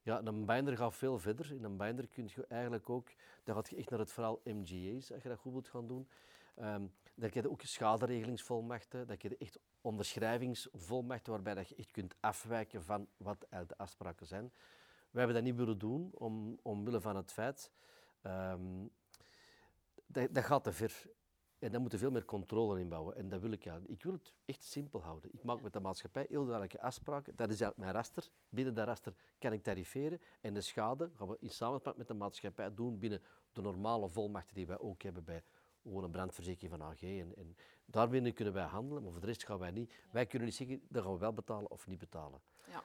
[0.02, 1.52] Ja, een binder gaat veel verder.
[1.52, 3.08] In een binder kun je eigenlijk ook,
[3.44, 6.08] dan gaat je echt naar het verhaal MGA's, als je dat goed wilt gaan doen.
[6.56, 12.14] Um, dan heb je ook schaderegelingsvolmachten, dat je echt onderschrijvingsvolmachten waarbij dat je echt kunt
[12.20, 14.52] afwijken van wat de afspraken zijn.
[15.10, 17.70] We hebben dat niet willen doen, om, omwille van het feit
[18.22, 18.90] um,
[20.06, 21.10] dat, dat gaat te ver.
[21.60, 23.16] En daar moeten veel meer controle in bouwen.
[23.16, 23.80] En dat wil ik ja.
[23.86, 25.34] Ik wil het echt simpel houden.
[25.34, 27.36] Ik maak met de maatschappij heel duidelijke afspraken.
[27.36, 28.28] Dat is mijn raster.
[28.48, 30.20] Binnen dat raster kan ik tariferen.
[30.40, 34.54] En de schade gaan we in samenspraak met de maatschappij doen binnen de normale volmachten
[34.54, 35.42] die wij ook hebben bij
[35.82, 37.02] gewoon een brandverzekering van AG.
[37.02, 39.94] En, en daarbinnen kunnen wij handelen, maar voor de rest gaan wij niet.
[40.12, 42.40] Wij kunnen niet zeggen, dat gaan we wel betalen of niet betalen.
[42.70, 42.84] Ja.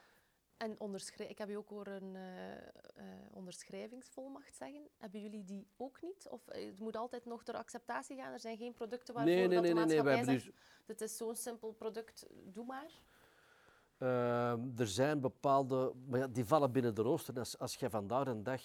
[0.56, 0.76] En
[1.16, 4.88] ik heb je ook horen een uh, uh, onderschrijvingsvolmacht zeggen.
[4.96, 6.28] Hebben jullie die ook niet?
[6.30, 8.32] Of uh, het moet altijd nog door acceptatie gaan?
[8.32, 11.00] Er zijn geen producten waarvoor nee, nee, dat nee, de nee, maatschappij nee, zegt, dit
[11.00, 12.90] is zo'n simpel product, doe maar?
[13.98, 17.38] Ehm, er zijn bepaalde, maar ja, die vallen binnen de rooster.
[17.38, 18.62] Als, als je vandaag een dag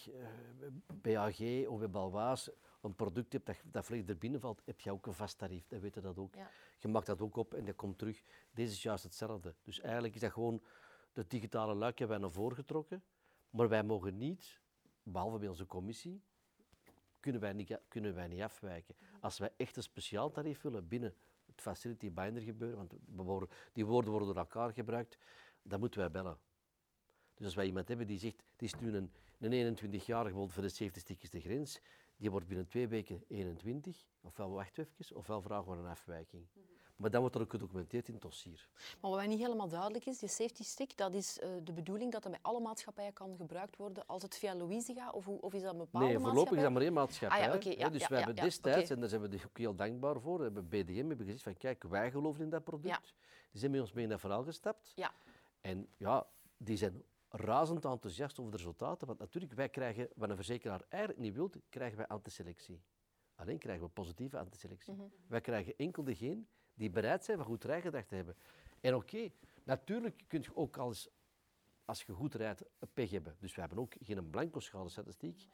[0.94, 2.50] bij AG of bij Balwaas
[2.82, 5.68] een product hebt dat, dat volledig er binnen valt, heb je ook een vast tarief.
[5.68, 6.36] Dan weet je dat ook.
[6.36, 6.50] Ja.
[6.78, 8.22] Je maakt dat ook op en dat komt terug.
[8.52, 9.56] Deze is juist hetzelfde.
[9.64, 10.62] Dus eigenlijk is dat gewoon
[11.14, 13.04] de digitale luik hebben wij naar voren getrokken,
[13.50, 14.60] maar wij mogen niet,
[15.04, 16.22] behalve bij onze commissie,
[17.20, 18.96] kunnen wij niet, kunnen wij niet afwijken.
[19.20, 22.94] Als wij echt een speciaal tarief willen binnen het facility binder gebeuren, want
[23.74, 25.18] die woorden worden door elkaar gebruikt,
[25.62, 26.40] dan moeten wij bellen.
[27.34, 30.64] Dus als wij iemand hebben die zegt, het is nu een, een 21-jarige, bijvoorbeeld voor
[30.64, 31.82] de 70 stikjes de grens,
[32.18, 36.48] die wordt binnen twee weken 21, ofwel wacht even, ofwel vragen we een afwijking.
[37.02, 38.68] Maar dan wordt er ook gedocumenteerd in het dossier.
[39.02, 42.12] Maar wat mij niet helemaal duidelijk is, die safety stick, dat is uh, de bedoeling
[42.12, 45.14] dat dat bij alle maatschappijen kan gebruikt worden als het via Louise gaat?
[45.14, 47.40] Of, of is dat een bepaalde Nee, voorlopig is dat maar één maatschappij.
[47.40, 48.96] Ah, ja, okay, ja, dus ja, we hebben destijds, okay.
[48.96, 52.12] en daar zijn we ook heel dankbaar voor, hebben BDM hebben gezegd van kijk, wij
[52.12, 53.14] geloven in dat product.
[53.52, 54.92] Die zijn met ons mee in dat verhaal gestapt.
[54.96, 55.12] Ja.
[55.62, 59.08] En ja, die zijn razend enthousiast over de resultaten.
[59.08, 62.82] Want natuurlijk, wij krijgen, wat een verzekeraar eigenlijk niet wil, krijgen wij antiselectie.
[63.36, 64.94] Alleen krijgen we positieve antiselectie.
[64.94, 65.04] Mhm.
[65.28, 66.44] Wij krijgen enkel degene
[66.82, 68.36] die bereid zijn van goed rijgedrag te hebben.
[68.80, 69.30] En oké,
[69.64, 71.10] natuurlijk kun je ook als,
[71.86, 73.36] als je goed rijdt een pech hebben.
[73.40, 75.46] Dus we hebben ook geen blanco schadestatistiek,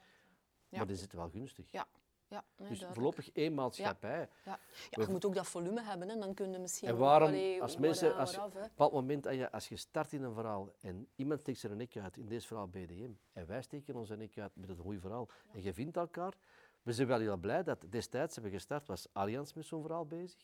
[0.69, 0.77] Ja.
[0.77, 1.71] maar die zitten wel gunstig.
[1.71, 1.87] Ja.
[2.29, 2.93] Ja, nee, dus duidelijk.
[2.93, 4.29] voorlopig één maatschappij.
[4.45, 4.59] Ja.
[4.89, 6.19] Ja, je moet ook dat volume hebben, hè.
[6.19, 6.87] dan kun je misschien...
[6.87, 10.13] En waarom, allee, als mensen, als, op een bepaald moment, als je, als je start
[10.13, 13.61] in een verhaal en iemand steekt zijn nek uit, in deze verhaal BDM, en wij
[13.61, 16.33] steken onze nek uit met een goed verhaal, en je vindt elkaar,
[16.81, 20.05] we zijn wel heel blij dat destijds hebben we gestart, was Allianz met zo'n verhaal
[20.05, 20.39] bezig,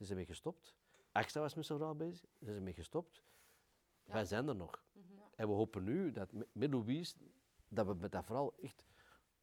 [0.00, 0.74] ze zijn mee gestopt.
[1.12, 3.22] AXA was met verhaal bezig, ze zijn mee gestopt.
[4.04, 4.84] Wij zijn er nog.
[4.92, 5.04] Mhm.
[5.34, 7.14] En we hopen nu dat met, Louise,
[7.68, 8.84] dat we met dat verhaal echt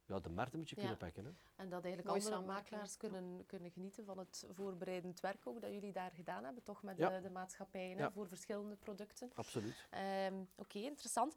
[0.06, 0.80] ja, de markt een beetje Ja.
[0.82, 1.24] kunnen pakken.
[1.24, 1.30] Hè.
[1.62, 5.72] En dat eigenlijk Mooi andere makelaars kunnen, kunnen genieten van het voorbereidend werk ook dat
[5.72, 7.08] jullie daar gedaan hebben, toch met Ja.
[7.10, 8.10] de, de maatschappijen Ja.
[8.10, 9.30] voor verschillende producten.
[9.34, 9.86] Absoluut.
[9.90, 11.36] Ehm, Oké, interessant.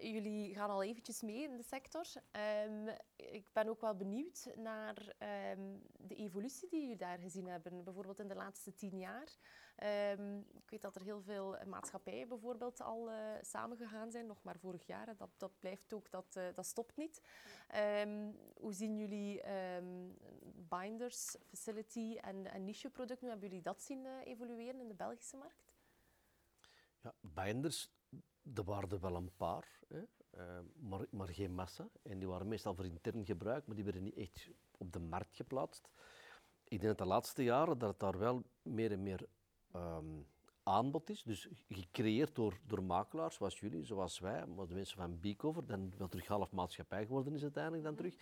[0.00, 2.06] Jullie gaan al eventjes mee in de sector.
[2.30, 7.84] Ehm, ik ben ook wel benieuwd naar ehm, de evolutie die jullie daar gezien hebben,
[7.84, 9.36] bijvoorbeeld in de laatste tien jaar.
[9.76, 14.58] Ehm, ik weet dat er heel veel maatschappijen bijvoorbeeld al eh, samengegaan zijn, nog maar
[14.58, 15.16] vorig jaar.
[15.16, 17.20] Dat, dat blijft ook, dat, eh, dat stopt niet.
[18.54, 19.42] Hoe zien jullie
[20.68, 25.36] binders, facility en, en niche-producten, hoe hebben jullie dat zien eh, evolueren in de Belgische
[25.36, 25.64] markt?
[27.00, 27.95] Ja, binders,
[28.54, 31.88] er waren wel een paar, hè, eh, maar, maar geen massa.
[32.02, 35.36] En die waren meestal voor intern gebruik, maar die werden niet echt op de markt
[35.36, 35.88] geplaatst.
[36.64, 39.26] Ik denk dat de laatste jaren dat daar wel meer en meer
[39.72, 40.20] ehm,
[40.62, 41.22] aanbod is.
[41.22, 45.92] Dus gecreëerd door, door makelaars zoals jullie, zoals wij, maar de mensen van Beekover, dan
[45.98, 48.16] wel terug half maatschappij geworden is uiteindelijk dan terug.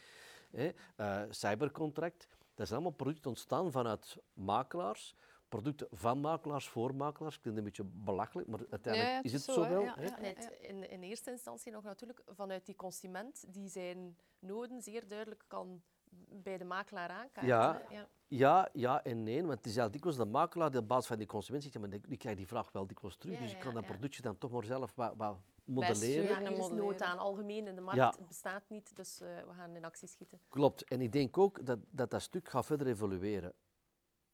[0.50, 5.14] Eh, cybercontract, dat zijn allemaal producten ontstaan vanuit makelaars.
[5.54, 7.40] Producten van makelaars voor makelaars.
[7.40, 9.74] Klinkt een beetje belachelijk, maar uiteindelijk Ja, ja, is het het zo, zo, hè.
[9.74, 9.82] wel.
[9.82, 15.44] Ja, in, in eerste instantie nog natuurlijk vanuit die consument die zijn noden zeer duidelijk
[15.46, 15.82] kan
[16.28, 17.46] bij de makelaar aankaarten.
[17.46, 17.82] Ja.
[17.90, 18.08] ja.
[18.26, 19.40] Ja, ja en nee.
[19.40, 21.98] Want het is eigenlijk dikwijls de makelaar die op basis van die consument zegt, maar
[22.08, 23.88] ik krijg die vraag wel dikwijls terug, Ja, dus ik ja, kan dat ja.
[23.88, 25.74] productje dan toch maar zelf wat, wat Bijsturen.
[25.74, 26.28] modelleren.
[26.28, 28.00] Ja, en er is nood aan algemeen in de markt.
[28.00, 28.14] Ja.
[28.18, 30.40] Het bestaat niet, dus eh, we gaan in actie schieten.
[30.48, 30.84] Klopt.
[30.84, 33.52] En ik denk ook dat dat, dat stuk gaat verder evolueren.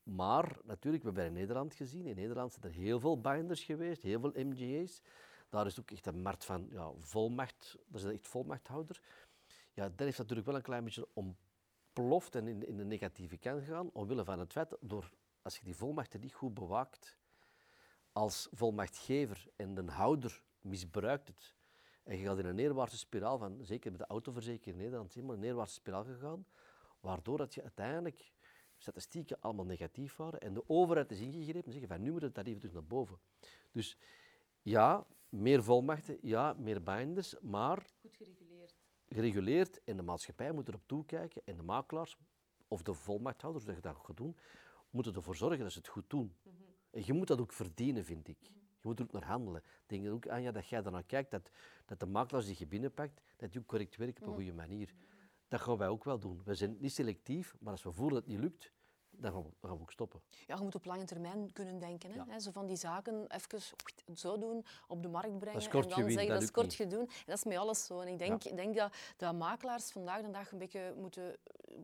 [0.03, 2.07] Maar natuurlijk, we hebben in Nederland gezien.
[2.07, 5.03] In Nederland zijn er heel veel binders geweest, heel veel MGA's.
[5.49, 7.79] Daar is ook echt een markt van ja, volmacht.
[7.87, 9.01] Dat is echt volmachthouder.
[9.73, 13.61] Ja, dat heeft natuurlijk wel een klein beetje ontploft en in, in de negatieve kant
[13.61, 13.91] gegaan.
[13.93, 15.11] Omwille van het feit, door,
[15.43, 17.19] als je die volmachten niet goed bewaakt,
[18.13, 21.55] als volmachtgever en de houder misbruikt het.
[22.03, 25.35] En je gaat in een neerwaartse spiraal van, zeker met de autoverzekering in Nederland, helemaal
[25.35, 26.47] een neerwaartse spiraal gegaan,
[27.01, 28.33] waardoor dat je uiteindelijk
[28.81, 32.35] statistieken allemaal negatief waren en de overheid is ingegrepen en zeggen van nu moet het
[32.35, 33.19] tarief terug naar boven.
[33.73, 33.99] Dus
[34.63, 38.75] ja, meer volmachten, ja, meer binders, maar Goed gereguleerd.
[39.09, 42.17] gereguleerd en de maatschappij moet erop toekijken en de makelaars
[42.69, 44.37] of de volmachthouders, dat je dat ook gaat doen,
[44.91, 46.35] moeten ervoor zorgen dat ze het goed doen.
[46.91, 48.39] En je moet dat ook verdienen, vind ik.
[48.43, 49.63] Je moet er ook naar handelen.
[49.87, 51.51] Ik denk ook aan ja, dat jij daarnaar kijkt, dat,
[51.85, 54.95] dat de makelaars die je binnenpakt, dat die ook correct werken op een goede manier.
[55.51, 56.41] Dat gaan wij ook wel doen.
[56.45, 58.73] We zijn niet selectief, maar als we voelen dat het niet lukt,
[59.11, 60.21] dan gaan we, dan gaan we ook stoppen.
[60.47, 62.11] Ja, je moet op lange termijn kunnen denken.
[62.11, 62.17] Hè?
[62.17, 62.39] Ja.
[62.39, 63.61] Zo van die zaken even
[64.15, 67.01] zo doen, op de markt brengen en dan gewin, zeggen dat dat is kort gedaan.
[67.01, 68.01] En dat is met alles zo.
[68.01, 71.37] En ik denk, denk dat, dat makelaars vandaag de dag een beetje moeten...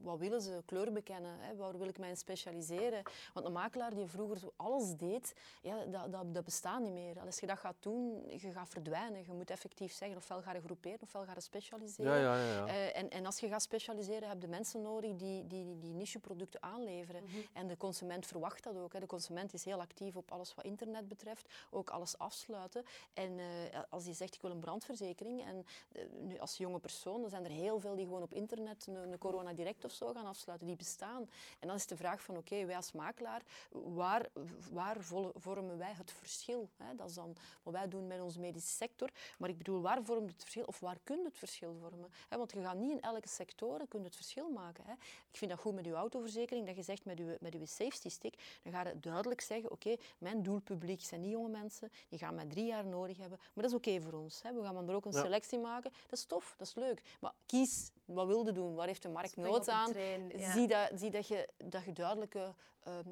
[0.03, 0.63] Wat willen ze?
[0.65, 1.37] Kleur bekennen.
[1.39, 1.57] Hè?
[1.57, 3.03] Waar wil ik mij in specialiseren?
[3.35, 7.21] Want een makelaar die vroeger zo alles deed, ja, dat, dat, dat bestaat niet meer.
[7.21, 9.25] Als je dat gaat doen, je gaat verdwijnen.
[9.27, 12.19] Je moet effectief zeggen, ofwel ga je groeperen, ofwel ga je specialiseren.
[12.19, 12.53] Ja, ja, ja.
[12.53, 12.67] ja.
[12.67, 16.63] Eh, en, en als je gaat specialiseren, heb je mensen nodig die, die, die niche-producten
[16.63, 17.23] aanleveren.
[17.53, 18.93] En de consument verwacht dat ook.
[18.93, 19.01] Hè.
[19.01, 22.85] De consument is heel actief op alles wat internet betreft, ook alles afsluiten.
[23.15, 27.21] En eh, als die zegt, ik wil een brandverzekering, en eh, nu als jonge persoon,
[27.21, 30.13] dan zijn er heel veel die gewoon op internet een, een Corona Direct of zo
[30.13, 30.67] gaan afsluiten.
[30.67, 31.29] Die bestaan.
[31.59, 34.27] En dan is de vraag van, oké, wij als makelaar, waar,
[34.73, 34.97] waar
[35.35, 36.69] vormen wij het verschil?
[36.77, 36.95] Hè?
[36.95, 39.11] Dat is dan wat wij doen met onze medische sector.
[39.39, 40.65] Maar ik bedoel, waar vormt het verschil?
[40.65, 42.11] Of waar kun je het verschil vormen?
[42.29, 44.85] Hè, want je gaat niet in elke sector kun je het verschil maken.
[44.85, 44.93] Hè.
[45.31, 48.09] Ik vind dat goed met je autoverzekering, dat je zegt met je, met je safety
[48.09, 52.35] stick, dan ga je duidelijk zeggen, oké, mijn doelpubliek zijn niet jonge mensen, die gaan
[52.35, 54.43] mij drie jaar nodig hebben, maar dat is oké voor ons.
[54.43, 54.53] Hè.
[54.55, 55.23] We gaan dan er ook een Ja.
[55.23, 55.93] selectie maken.
[56.09, 57.03] Dat is tof, dat is leuk.
[57.21, 58.75] Maar kies, wat wil je doen?
[58.75, 59.93] Waar heeft de markt nood aan?
[60.37, 60.53] ja.
[60.53, 63.09] Zie, dat, zie dat, je, dat je duidelijke ehm,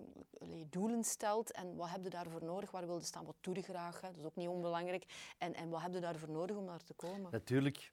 [0.71, 2.71] doelen stelt en wat heb je daarvoor nodig?
[2.71, 3.25] Waar wil je staan?
[3.25, 4.01] Wat doe je graag?
[4.01, 4.09] Hè?
[4.09, 5.35] Dat is ook niet onbelangrijk.
[5.39, 7.31] En, en wat heb je daarvoor nodig om daar te komen?
[7.31, 7.93] Natuurlijk,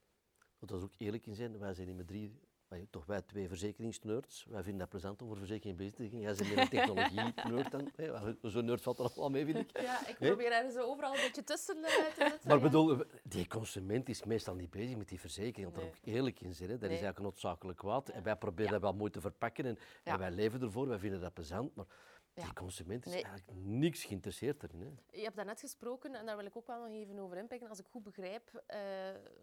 [0.58, 2.40] moet dat ook eerlijk in zijn, wij zijn niet met drie,
[2.72, 4.46] wij- toch wij twee verzekeringsnerds.
[4.50, 6.20] Wij vinden dat plezant om voor verzekering bezig te gaan.
[6.20, 7.90] Jij bent meer een technologie-nerd dan.
[7.96, 9.80] hè, Zo'n nerd valt er wel mee, vind ik.
[9.80, 12.40] Ja, ik probeer er zo overal een beetje tussen eh, te zitten.
[12.48, 12.62] Maar ja.
[12.62, 15.84] bedoel, die consument is meestal niet bezig met die verzekering, want Nee.
[15.84, 16.68] daar ook eerlijk in zijn.
[16.70, 16.78] Hè.
[16.78, 16.98] Dat Nee.
[16.98, 18.08] is eigenlijk een noodzakelijk kwaad.
[18.08, 20.12] En wij proberen dat wel mooi te verpakken en, Ja.
[20.12, 21.74] en wij leven ervoor, wij vinden dat plezant.
[21.74, 21.86] Maar
[22.34, 22.44] Ja.
[22.44, 23.22] die consument is Nee.
[23.24, 24.80] eigenlijk niks geïnteresseerd erin.
[24.80, 25.16] Hè.
[25.18, 27.68] Je hebt daarnet gesproken, en daar wil ik ook wel nog even over inpikken.
[27.68, 28.80] Als ik goed begrijp, eh,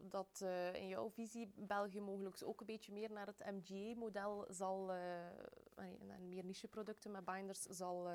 [0.02, 4.92] dat eh, in jouw visie België mogelijk ook een beetje meer naar het MGA-model zal,
[4.92, 8.10] en en meer niche-producten met binders zal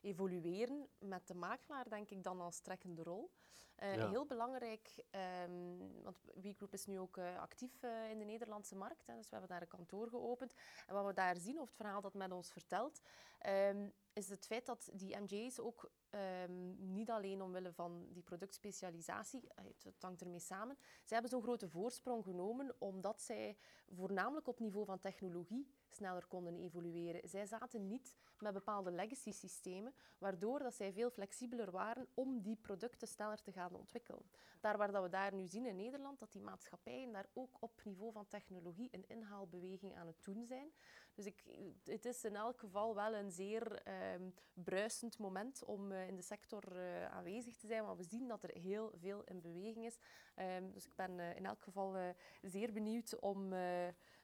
[0.00, 0.88] evolueren.
[0.98, 3.30] Met de makelaar, denk ik, dan als trekkende rol.
[3.80, 4.08] Ja.
[4.08, 9.06] Heel belangrijk, ehm, want WeGroup is nu ook eh, actief eh, in de Nederlandse markt.
[9.06, 10.54] Hè, dus we hebben daar een kantoor geopend.
[10.86, 13.00] En wat we daar zien, of het verhaal dat men ons vertelt,
[13.38, 19.48] ehm, is het feit dat die MJ's ook Ehm, niet alleen omwille van die productspecialisatie,
[19.54, 20.76] het, het hangt ermee samen.
[20.78, 23.56] Zij hebben zo'n grote voorsprong genomen omdat zij
[23.94, 27.28] voornamelijk op niveau van technologie sneller konden evolueren.
[27.28, 32.56] Zij zaten niet met bepaalde legacy systemen, waardoor dat zij veel flexibeler waren om die
[32.56, 34.22] producten sneller te gaan ontwikkelen.
[34.60, 37.80] Daar waar dat we daar nu zien in Nederland, dat die maatschappijen daar ook op
[37.84, 40.72] niveau van technologie een inhaalbeweging aan het doen zijn.
[41.14, 41.44] Dus ik,
[41.84, 43.82] het is in elk geval wel een zeer
[44.14, 48.28] um, bruisend moment om uh, in de sector uh, aanwezig te zijn, want we zien
[48.28, 49.98] dat er heel veel in beweging is.
[50.36, 53.52] Um, dus ik ben uh, in elk geval zeer benieuwd om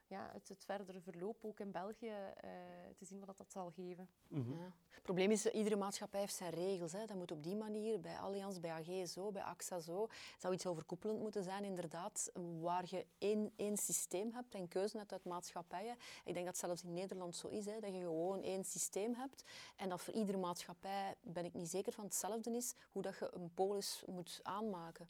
[0.06, 2.50] ja, het, het verdere verloop ook in België uh,
[2.96, 4.08] te zien wat dat zal geven.
[4.28, 4.58] Mm -hmm.
[4.58, 4.72] ja.
[4.90, 6.92] Het probleem is, iedere maatschappij heeft zijn regels.
[6.92, 7.06] Hè.
[7.06, 10.02] Dat moet op die manier, bij Allianz, bij AG zo, bij AXA zo.
[10.02, 12.30] Het zou iets overkoepelend moeten zijn, inderdaad,
[12.60, 15.96] waar je één, één systeem hebt en keuze hebt uit maatschappijen.
[16.24, 19.44] Ik denk dat zelfs in Nederland zo is, hè, dat je gewoon één systeem hebt
[19.76, 23.34] en dat voor iedere maatschappij, ben ik niet zeker van hetzelfde is, hoe dat je
[23.34, 25.08] een polis moet aanmaken.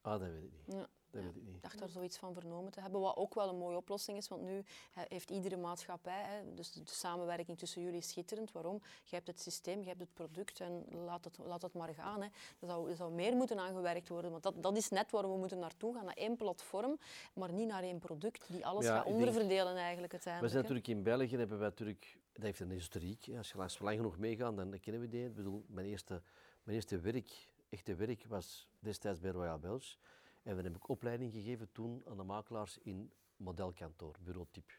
[0.00, 0.76] Ah, dat weet ik niet.
[0.76, 0.88] Ja.
[1.12, 1.54] Dat weet ik niet.
[1.54, 4.28] Ik dacht daar zoiets van vernomen te hebben, wat ook wel een mooie oplossing is,
[4.28, 8.52] want nu heeft iedere maatschappij, hè, dus de samenwerking tussen jullie is schitterend.
[8.52, 8.80] Waarom?
[9.04, 12.20] Je hebt het systeem, je hebt het product en laat het, laat het maar gaan.
[12.22, 12.26] Hè.
[12.60, 15.36] Er, zou, er zou meer moeten aangewerkt worden, want dat, dat is net waar we
[15.36, 16.98] moeten naartoe gaan, naar één platform,
[17.34, 20.52] maar niet naar één product die alles Ja, gaat onderverdelen eigenlijk We uiteindelijk.
[20.52, 20.68] zijn hè.
[20.70, 23.24] natuurlijk in België, hebben wij natuurlijk, dat heeft een historiek.
[23.24, 23.36] hè.
[23.38, 25.24] Als je langs lang genoeg meegaat, dan kennen we die.
[25.24, 26.22] Ik bedoel, mijn eerste,
[26.62, 29.96] mijn eerste werk, echte werk, was destijds bij Royal Belge.
[30.42, 34.72] En we hebben ook opleiding gegeven toen aan de makelaars in modelkantoor, bureautype.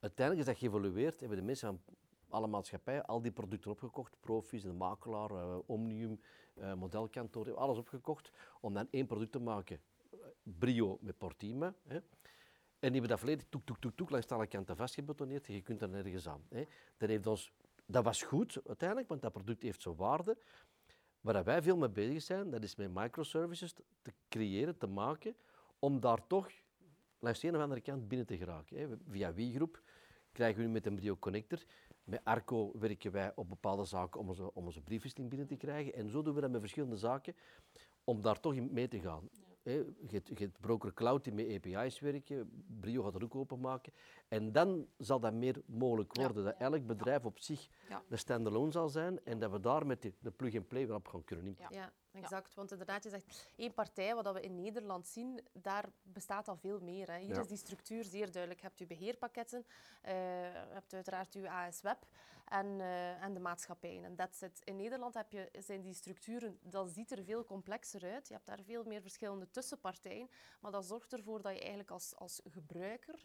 [0.00, 1.96] Uiteindelijk is dat geëvolueerd, hebben de mensen van
[2.28, 6.20] alle maatschappijen al die producten opgekocht, Profis, de makelaar, eh, Omnium,
[6.54, 8.30] eh, modelkantoor, hebben alles opgekocht
[8.60, 9.80] om dan één product te maken.
[10.42, 11.74] Brio met Portima.
[11.86, 15.82] En die hebben dat volledig toek, toek, toek, toek langs alle kanten vastgebetoneerd je kunt
[15.82, 16.46] er nergens aan.
[16.96, 17.52] Dat, heeft ons,
[17.86, 20.36] dat was goed uiteindelijk, want dat product heeft zijn waarde.
[21.24, 25.36] Waar wij veel mee bezig zijn, dat is met microservices te creëren, te maken,
[25.78, 26.50] om daar toch
[27.18, 29.00] langs de een of andere kant binnen te geraken.
[29.08, 29.82] Via WeGroep
[30.32, 31.58] krijgen we nu met een Brio Connector.
[32.04, 35.94] Met Arco werken wij op bepaalde zaken om onze, om onze briefwisseling binnen te krijgen.
[35.94, 37.36] En zo doen we dat met verschillende zaken,
[38.04, 39.28] om daar toch mee te gaan.
[39.64, 43.92] Je hebt, Broker Cloud die met API's werken, Brio gaat dat ook openmaken.
[44.28, 46.22] En dan zal dat meer mogelijk Ja.
[46.24, 48.02] worden, dat elk bedrijf op zich Ja.
[48.08, 51.46] een standalone zal zijn en dat we daar met de, de plug-and-play op gaan kunnen
[51.46, 51.76] inpakken.
[51.76, 52.54] Ja, exact.
[52.54, 56.80] Want inderdaad, je zegt één partij, wat we in Nederland zien, daar bestaat al veel
[56.80, 57.10] meer.
[57.10, 57.18] Hè.
[57.18, 57.40] Hier Ja.
[57.40, 58.60] is die structuur zeer duidelijk.
[58.60, 59.64] Je hebt je beheerpakketten,
[60.02, 60.12] eh,
[60.42, 61.98] je hebt uiteraard je AS-web
[62.44, 64.04] en, eh, en de maatschappijen.
[64.04, 64.60] En that's it.
[64.64, 68.28] In Nederland heb je, zijn die structuren, dat ziet er veel complexer uit.
[68.28, 70.28] Je hebt daar veel meer verschillende tussenpartijen,
[70.60, 73.24] maar dat zorgt ervoor dat je eigenlijk als, als gebruiker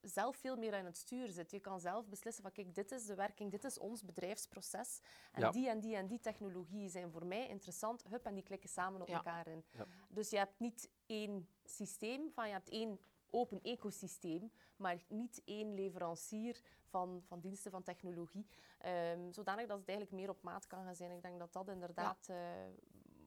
[0.00, 1.50] zelf veel meer aan het stuur zit.
[1.50, 5.00] Je kan zelf beslissen van kijk, dit is de werking, dit is ons bedrijfsproces.
[5.32, 5.50] En Ja.
[5.50, 8.02] die en die en die technologieën zijn voor mij interessant.
[8.08, 9.14] Hup, en die klikken samen op Ja.
[9.16, 9.64] elkaar in.
[9.70, 9.86] Ja.
[10.08, 13.00] Dus je hebt niet één systeem, van, je hebt één
[13.34, 18.46] open ecosysteem, maar niet één leverancier van, van diensten van technologie.
[18.78, 21.10] Ehm, zodanig dat het eigenlijk meer op maat kan gaan zijn.
[21.10, 22.36] Ik denk dat dat inderdaad eh,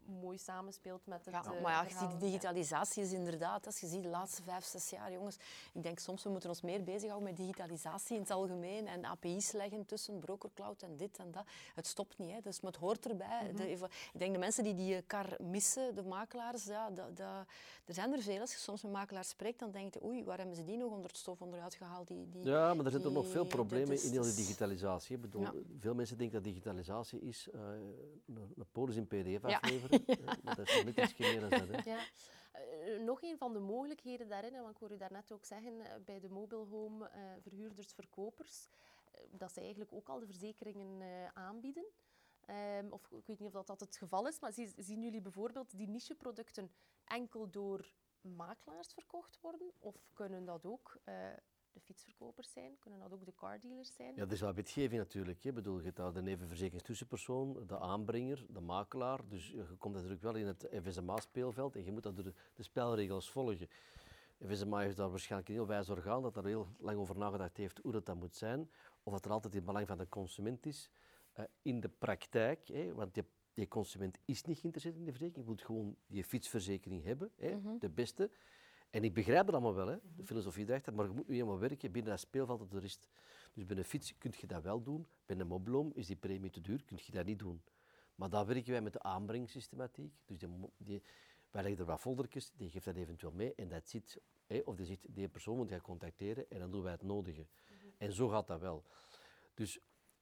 [0.08, 3.80] mooi samenspeelt met het Ja, eh, maar ja, je ziet, de digitalisatie is inderdaad, als
[3.80, 5.38] je ziet de laatste vijf, zes jaar, jongens,
[5.74, 9.52] ik denk soms we moeten ons meer bezighouden met digitalisatie in het algemeen en API's
[9.52, 11.44] leggen tussen brokercloud en dit en dat.
[11.76, 12.40] Het stopt niet, hè.
[12.42, 13.52] dus, maar het hoort erbij.
[13.56, 13.80] de, ik
[14.20, 17.46] denk de mensen die die kar missen, de makelaars, ja, dat, dat,
[17.86, 18.40] er zijn er veel.
[18.42, 20.92] Als je soms met makelaars spreekt, dan denk je, oei, waar hebben ze die nog
[20.92, 22.08] onder het stof onderuit gehaald?
[22.08, 25.16] Die, die, Ja, maar er zitten nog veel problemen is- in heel die digitalisatie.
[25.16, 25.54] Ik bedoel, Ja.
[25.80, 27.60] Veel mensen denken dat digitalisatie is eh,
[28.28, 29.90] een, polis in pdf afleveren.
[29.97, 29.97] Eh,
[30.44, 30.68] dat
[30.98, 31.50] is meer.
[31.50, 31.82] Hè.
[31.90, 32.00] Ja.
[32.52, 35.96] Eh, nog een van de mogelijkheden daarin, want ik hoor u daarnet ook zeggen, eh,
[36.06, 38.68] bij de mobile home eh, verhuurders, verkopers,
[39.32, 41.86] dat ze eigenlijk ook al de verzekeringen aanbieden.
[42.46, 45.22] Ehm, of ik weet niet of dat, dat het geval is, maar zie- zien jullie
[45.22, 46.72] bijvoorbeeld die nicheproducten
[47.06, 49.72] enkel door makelaars verkocht worden?
[49.80, 50.98] Of kunnen dat ook
[51.78, 52.78] de fietsverkopers zijn?
[52.80, 54.16] Kunnen dat ook de cardealers zijn?
[54.16, 55.44] Ja, er is wel wetgeving natuurlijk.
[55.44, 55.50] Hè.
[55.50, 59.28] Ik bedoel, je hebt daar de nevenverzekeringstussenpersoon, de aanbrenger, de makelaar.
[59.28, 62.64] Dus je komt natuurlijk wel in het FSMA-speelveld en je moet dat door de, de
[62.64, 63.70] spelregels volgen.
[64.46, 67.80] FSMA heeft daar waarschijnlijk een heel wijs orgaan dat daar heel lang over nagedacht heeft
[67.84, 68.70] hoe dat, dat moet zijn.
[69.04, 70.90] Of dat er altijd in het belang van de consument is.
[71.32, 73.24] Eh, in de praktijk, hè, want die,
[73.54, 77.78] die consument is niet geïnteresseerd in de verzekering, je moet gewoon die fietsverzekering hebben, hè,
[77.80, 78.32] de beste.
[78.90, 81.60] En ik begrijp het allemaal wel, hè, de filosofie daarachter, maar je moet nu eenmaal
[81.60, 83.00] werken binnen dat speelveld dat er is.
[83.54, 86.50] Dus bij een fiets kun je dat wel doen, bij een mobiloom is die premie
[86.50, 87.62] te duur, kun je dat niet doen.
[88.16, 90.14] Maar dan werken wij met de aanbrengsystematiek.
[90.26, 90.40] Dus
[90.78, 91.02] die,
[91.52, 94.22] wij leggen er wat foldertjes, die geeft dat eventueel mee en dat zit.
[94.46, 97.46] Hè, of die zegt, die persoon moet je contacteren en dan doen wij het nodige.
[97.98, 98.84] En zo gaat dat wel.
[99.54, 99.80] Dus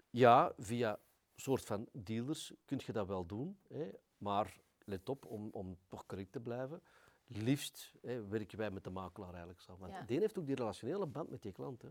[0.09, 0.99] ja, via
[1.35, 6.05] soort van dealers kun je dat wel doen, hè, maar let op om, om toch
[6.05, 6.81] correct te blijven.
[7.27, 9.81] Liefst hè, werken wij met de makelaar eigenlijk samen.
[9.81, 10.01] Want Ja.
[10.01, 11.81] die heeft ook die relationele band met die klant.
[11.81, 11.89] Hè.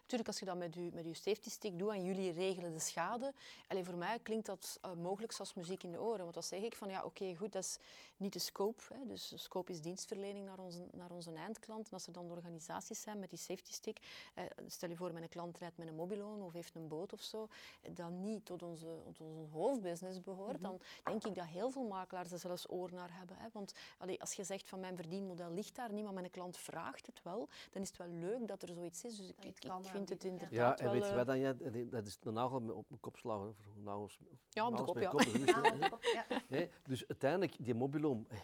[0.00, 2.78] Natuurlijk, als je dat met je, met je safety stick doet en jullie regelen de
[2.78, 3.32] schade,
[3.68, 6.22] allee, voor mij klinkt dat eh, mogelijk zoals muziek in de oren.
[6.22, 7.78] Want dan zeg ik van ja, oké, goed, dat is
[8.16, 8.82] niet de scope.
[8.94, 9.06] Hè.
[9.06, 11.86] Dus de scope is dienstverlening naar onze, naar onze eindklant.
[11.86, 13.98] En als er dan organisaties zijn met die safety stick,
[14.34, 17.22] eh, stel je voor, mijn klant rijdt met een mobiloon of heeft een boot of
[17.22, 17.48] zo,
[17.92, 22.32] dat niet tot onze, tot onze hoofdbusiness behoort, dan denk ik dat heel veel makelaars
[22.32, 23.36] er zelfs oor naar hebben.
[23.36, 23.46] Hè.
[23.52, 27.06] Want allee, als je zegt van mijn verdienmodel ligt daar niet, maar mijn klant vraagt
[27.06, 29.16] het wel, dan is het wel leuk dat er zoiets is.
[29.16, 30.28] Dus ik, je het ik, vind het aanbieden, ja.
[30.30, 30.92] inderdaad Ja, en wel...
[30.92, 31.26] weet je eh, wat
[31.72, 31.90] dan?
[31.90, 33.48] Dat is de nagel op mijn kop slagen.
[33.48, 34.18] of Nagels,
[34.50, 35.10] Ja, op de kop, ja.
[35.10, 35.22] kop,
[36.02, 36.66] Ja, ja.
[36.82, 38.38] Dus uiteindelijk, die mobiloom, eh,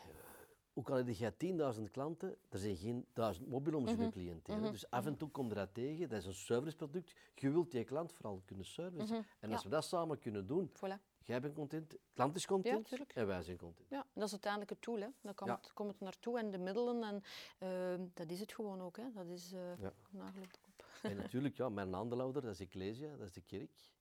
[0.75, 1.33] ook al heb je
[1.79, 4.55] 10.000 klanten, er zijn geen 1000 mobilooms in je cliënteel.
[4.63, 4.71] hè.
[4.71, 7.13] Dus af en toe komt er dat tegen, dat is een serviceproduct.
[7.35, 9.27] Je wilt die klant vooral kunnen servicen.
[9.41, 9.69] En als Ja.
[9.69, 11.13] we dat samen kunnen doen, Voilà.
[11.25, 13.13] Jij bent content, de klant is content tuurlijk.
[13.15, 13.89] en wij zijn content.
[13.91, 15.01] Ja, dat is uiteindelijk het doel.
[15.01, 15.09] Hè.
[15.21, 15.57] Dan komt, Ja.
[15.57, 17.03] het, komt het naartoe en de middelen.
[17.03, 17.23] En
[17.59, 18.97] eh, dat is het gewoon ook.
[18.97, 19.13] Hè.
[19.13, 19.93] Dat is eh Ja.
[20.11, 20.85] nagel op de kop.
[21.03, 23.93] En natuurlijk, ja, mijn aandeelhouder, dat is Ecclesia, dat is de kerk.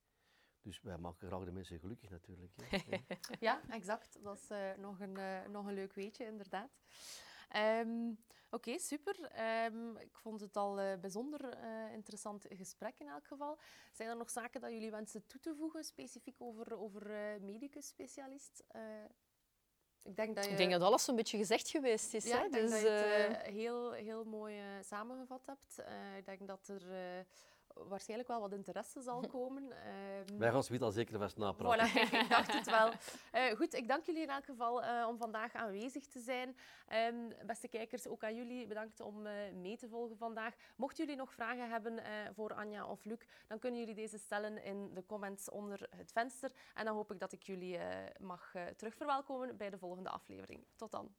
[0.62, 2.52] Dus wij maken graag de mensen gelukkig natuurlijk.
[2.56, 2.78] Hè.
[2.98, 3.18] Ja.
[3.40, 4.24] Ja, exact.
[4.24, 6.70] Dat is eh, nog, een, eh, nog een leuk weetje, inderdaad.
[7.50, 8.12] Ehm,
[8.54, 9.22] Oké, super.
[9.22, 13.58] Ehm, ik vond het al een bijzonder eh, interessant gesprek in elk geval.
[13.92, 18.64] Zijn er nog zaken dat jullie wensen toe te voegen, specifiek over, over eh medicus-specialist?
[18.68, 18.82] Eh,
[20.04, 20.52] ik denk dat je...
[20.52, 22.26] Ik denk dat alles een beetje gezegd geweest is.
[22.26, 22.46] Ja, hè.
[22.46, 25.80] ik denk dus, dat je het eh, eh, heel, heel mooi eh, samengevat hebt.
[25.80, 27.26] Eh, ik denk dat er eh,
[27.74, 29.72] waarschijnlijk wel wat interesse zal komen.
[29.72, 31.88] Ehm, Wij gaan zoiets al zeker vast napraten.
[31.90, 32.92] Voilà, ik dacht het wel.
[33.32, 36.58] Eh, goed, ik dank jullie in elk geval eh, om vandaag aanwezig te zijn.
[36.88, 37.16] Ehm,
[37.46, 40.56] beste kijkers, ook aan jullie bedankt om eh, mee te volgen vandaag.
[40.76, 44.64] Mochten jullie nog vragen hebben eh, voor Anja of Luc, dan kunnen jullie deze stellen
[44.64, 46.52] in de comments onder het venster.
[46.74, 50.66] En dan hoop ik dat ik jullie eh, mag eh, terugverwelkomen bij de volgende aflevering.
[50.76, 51.14] Tot dan.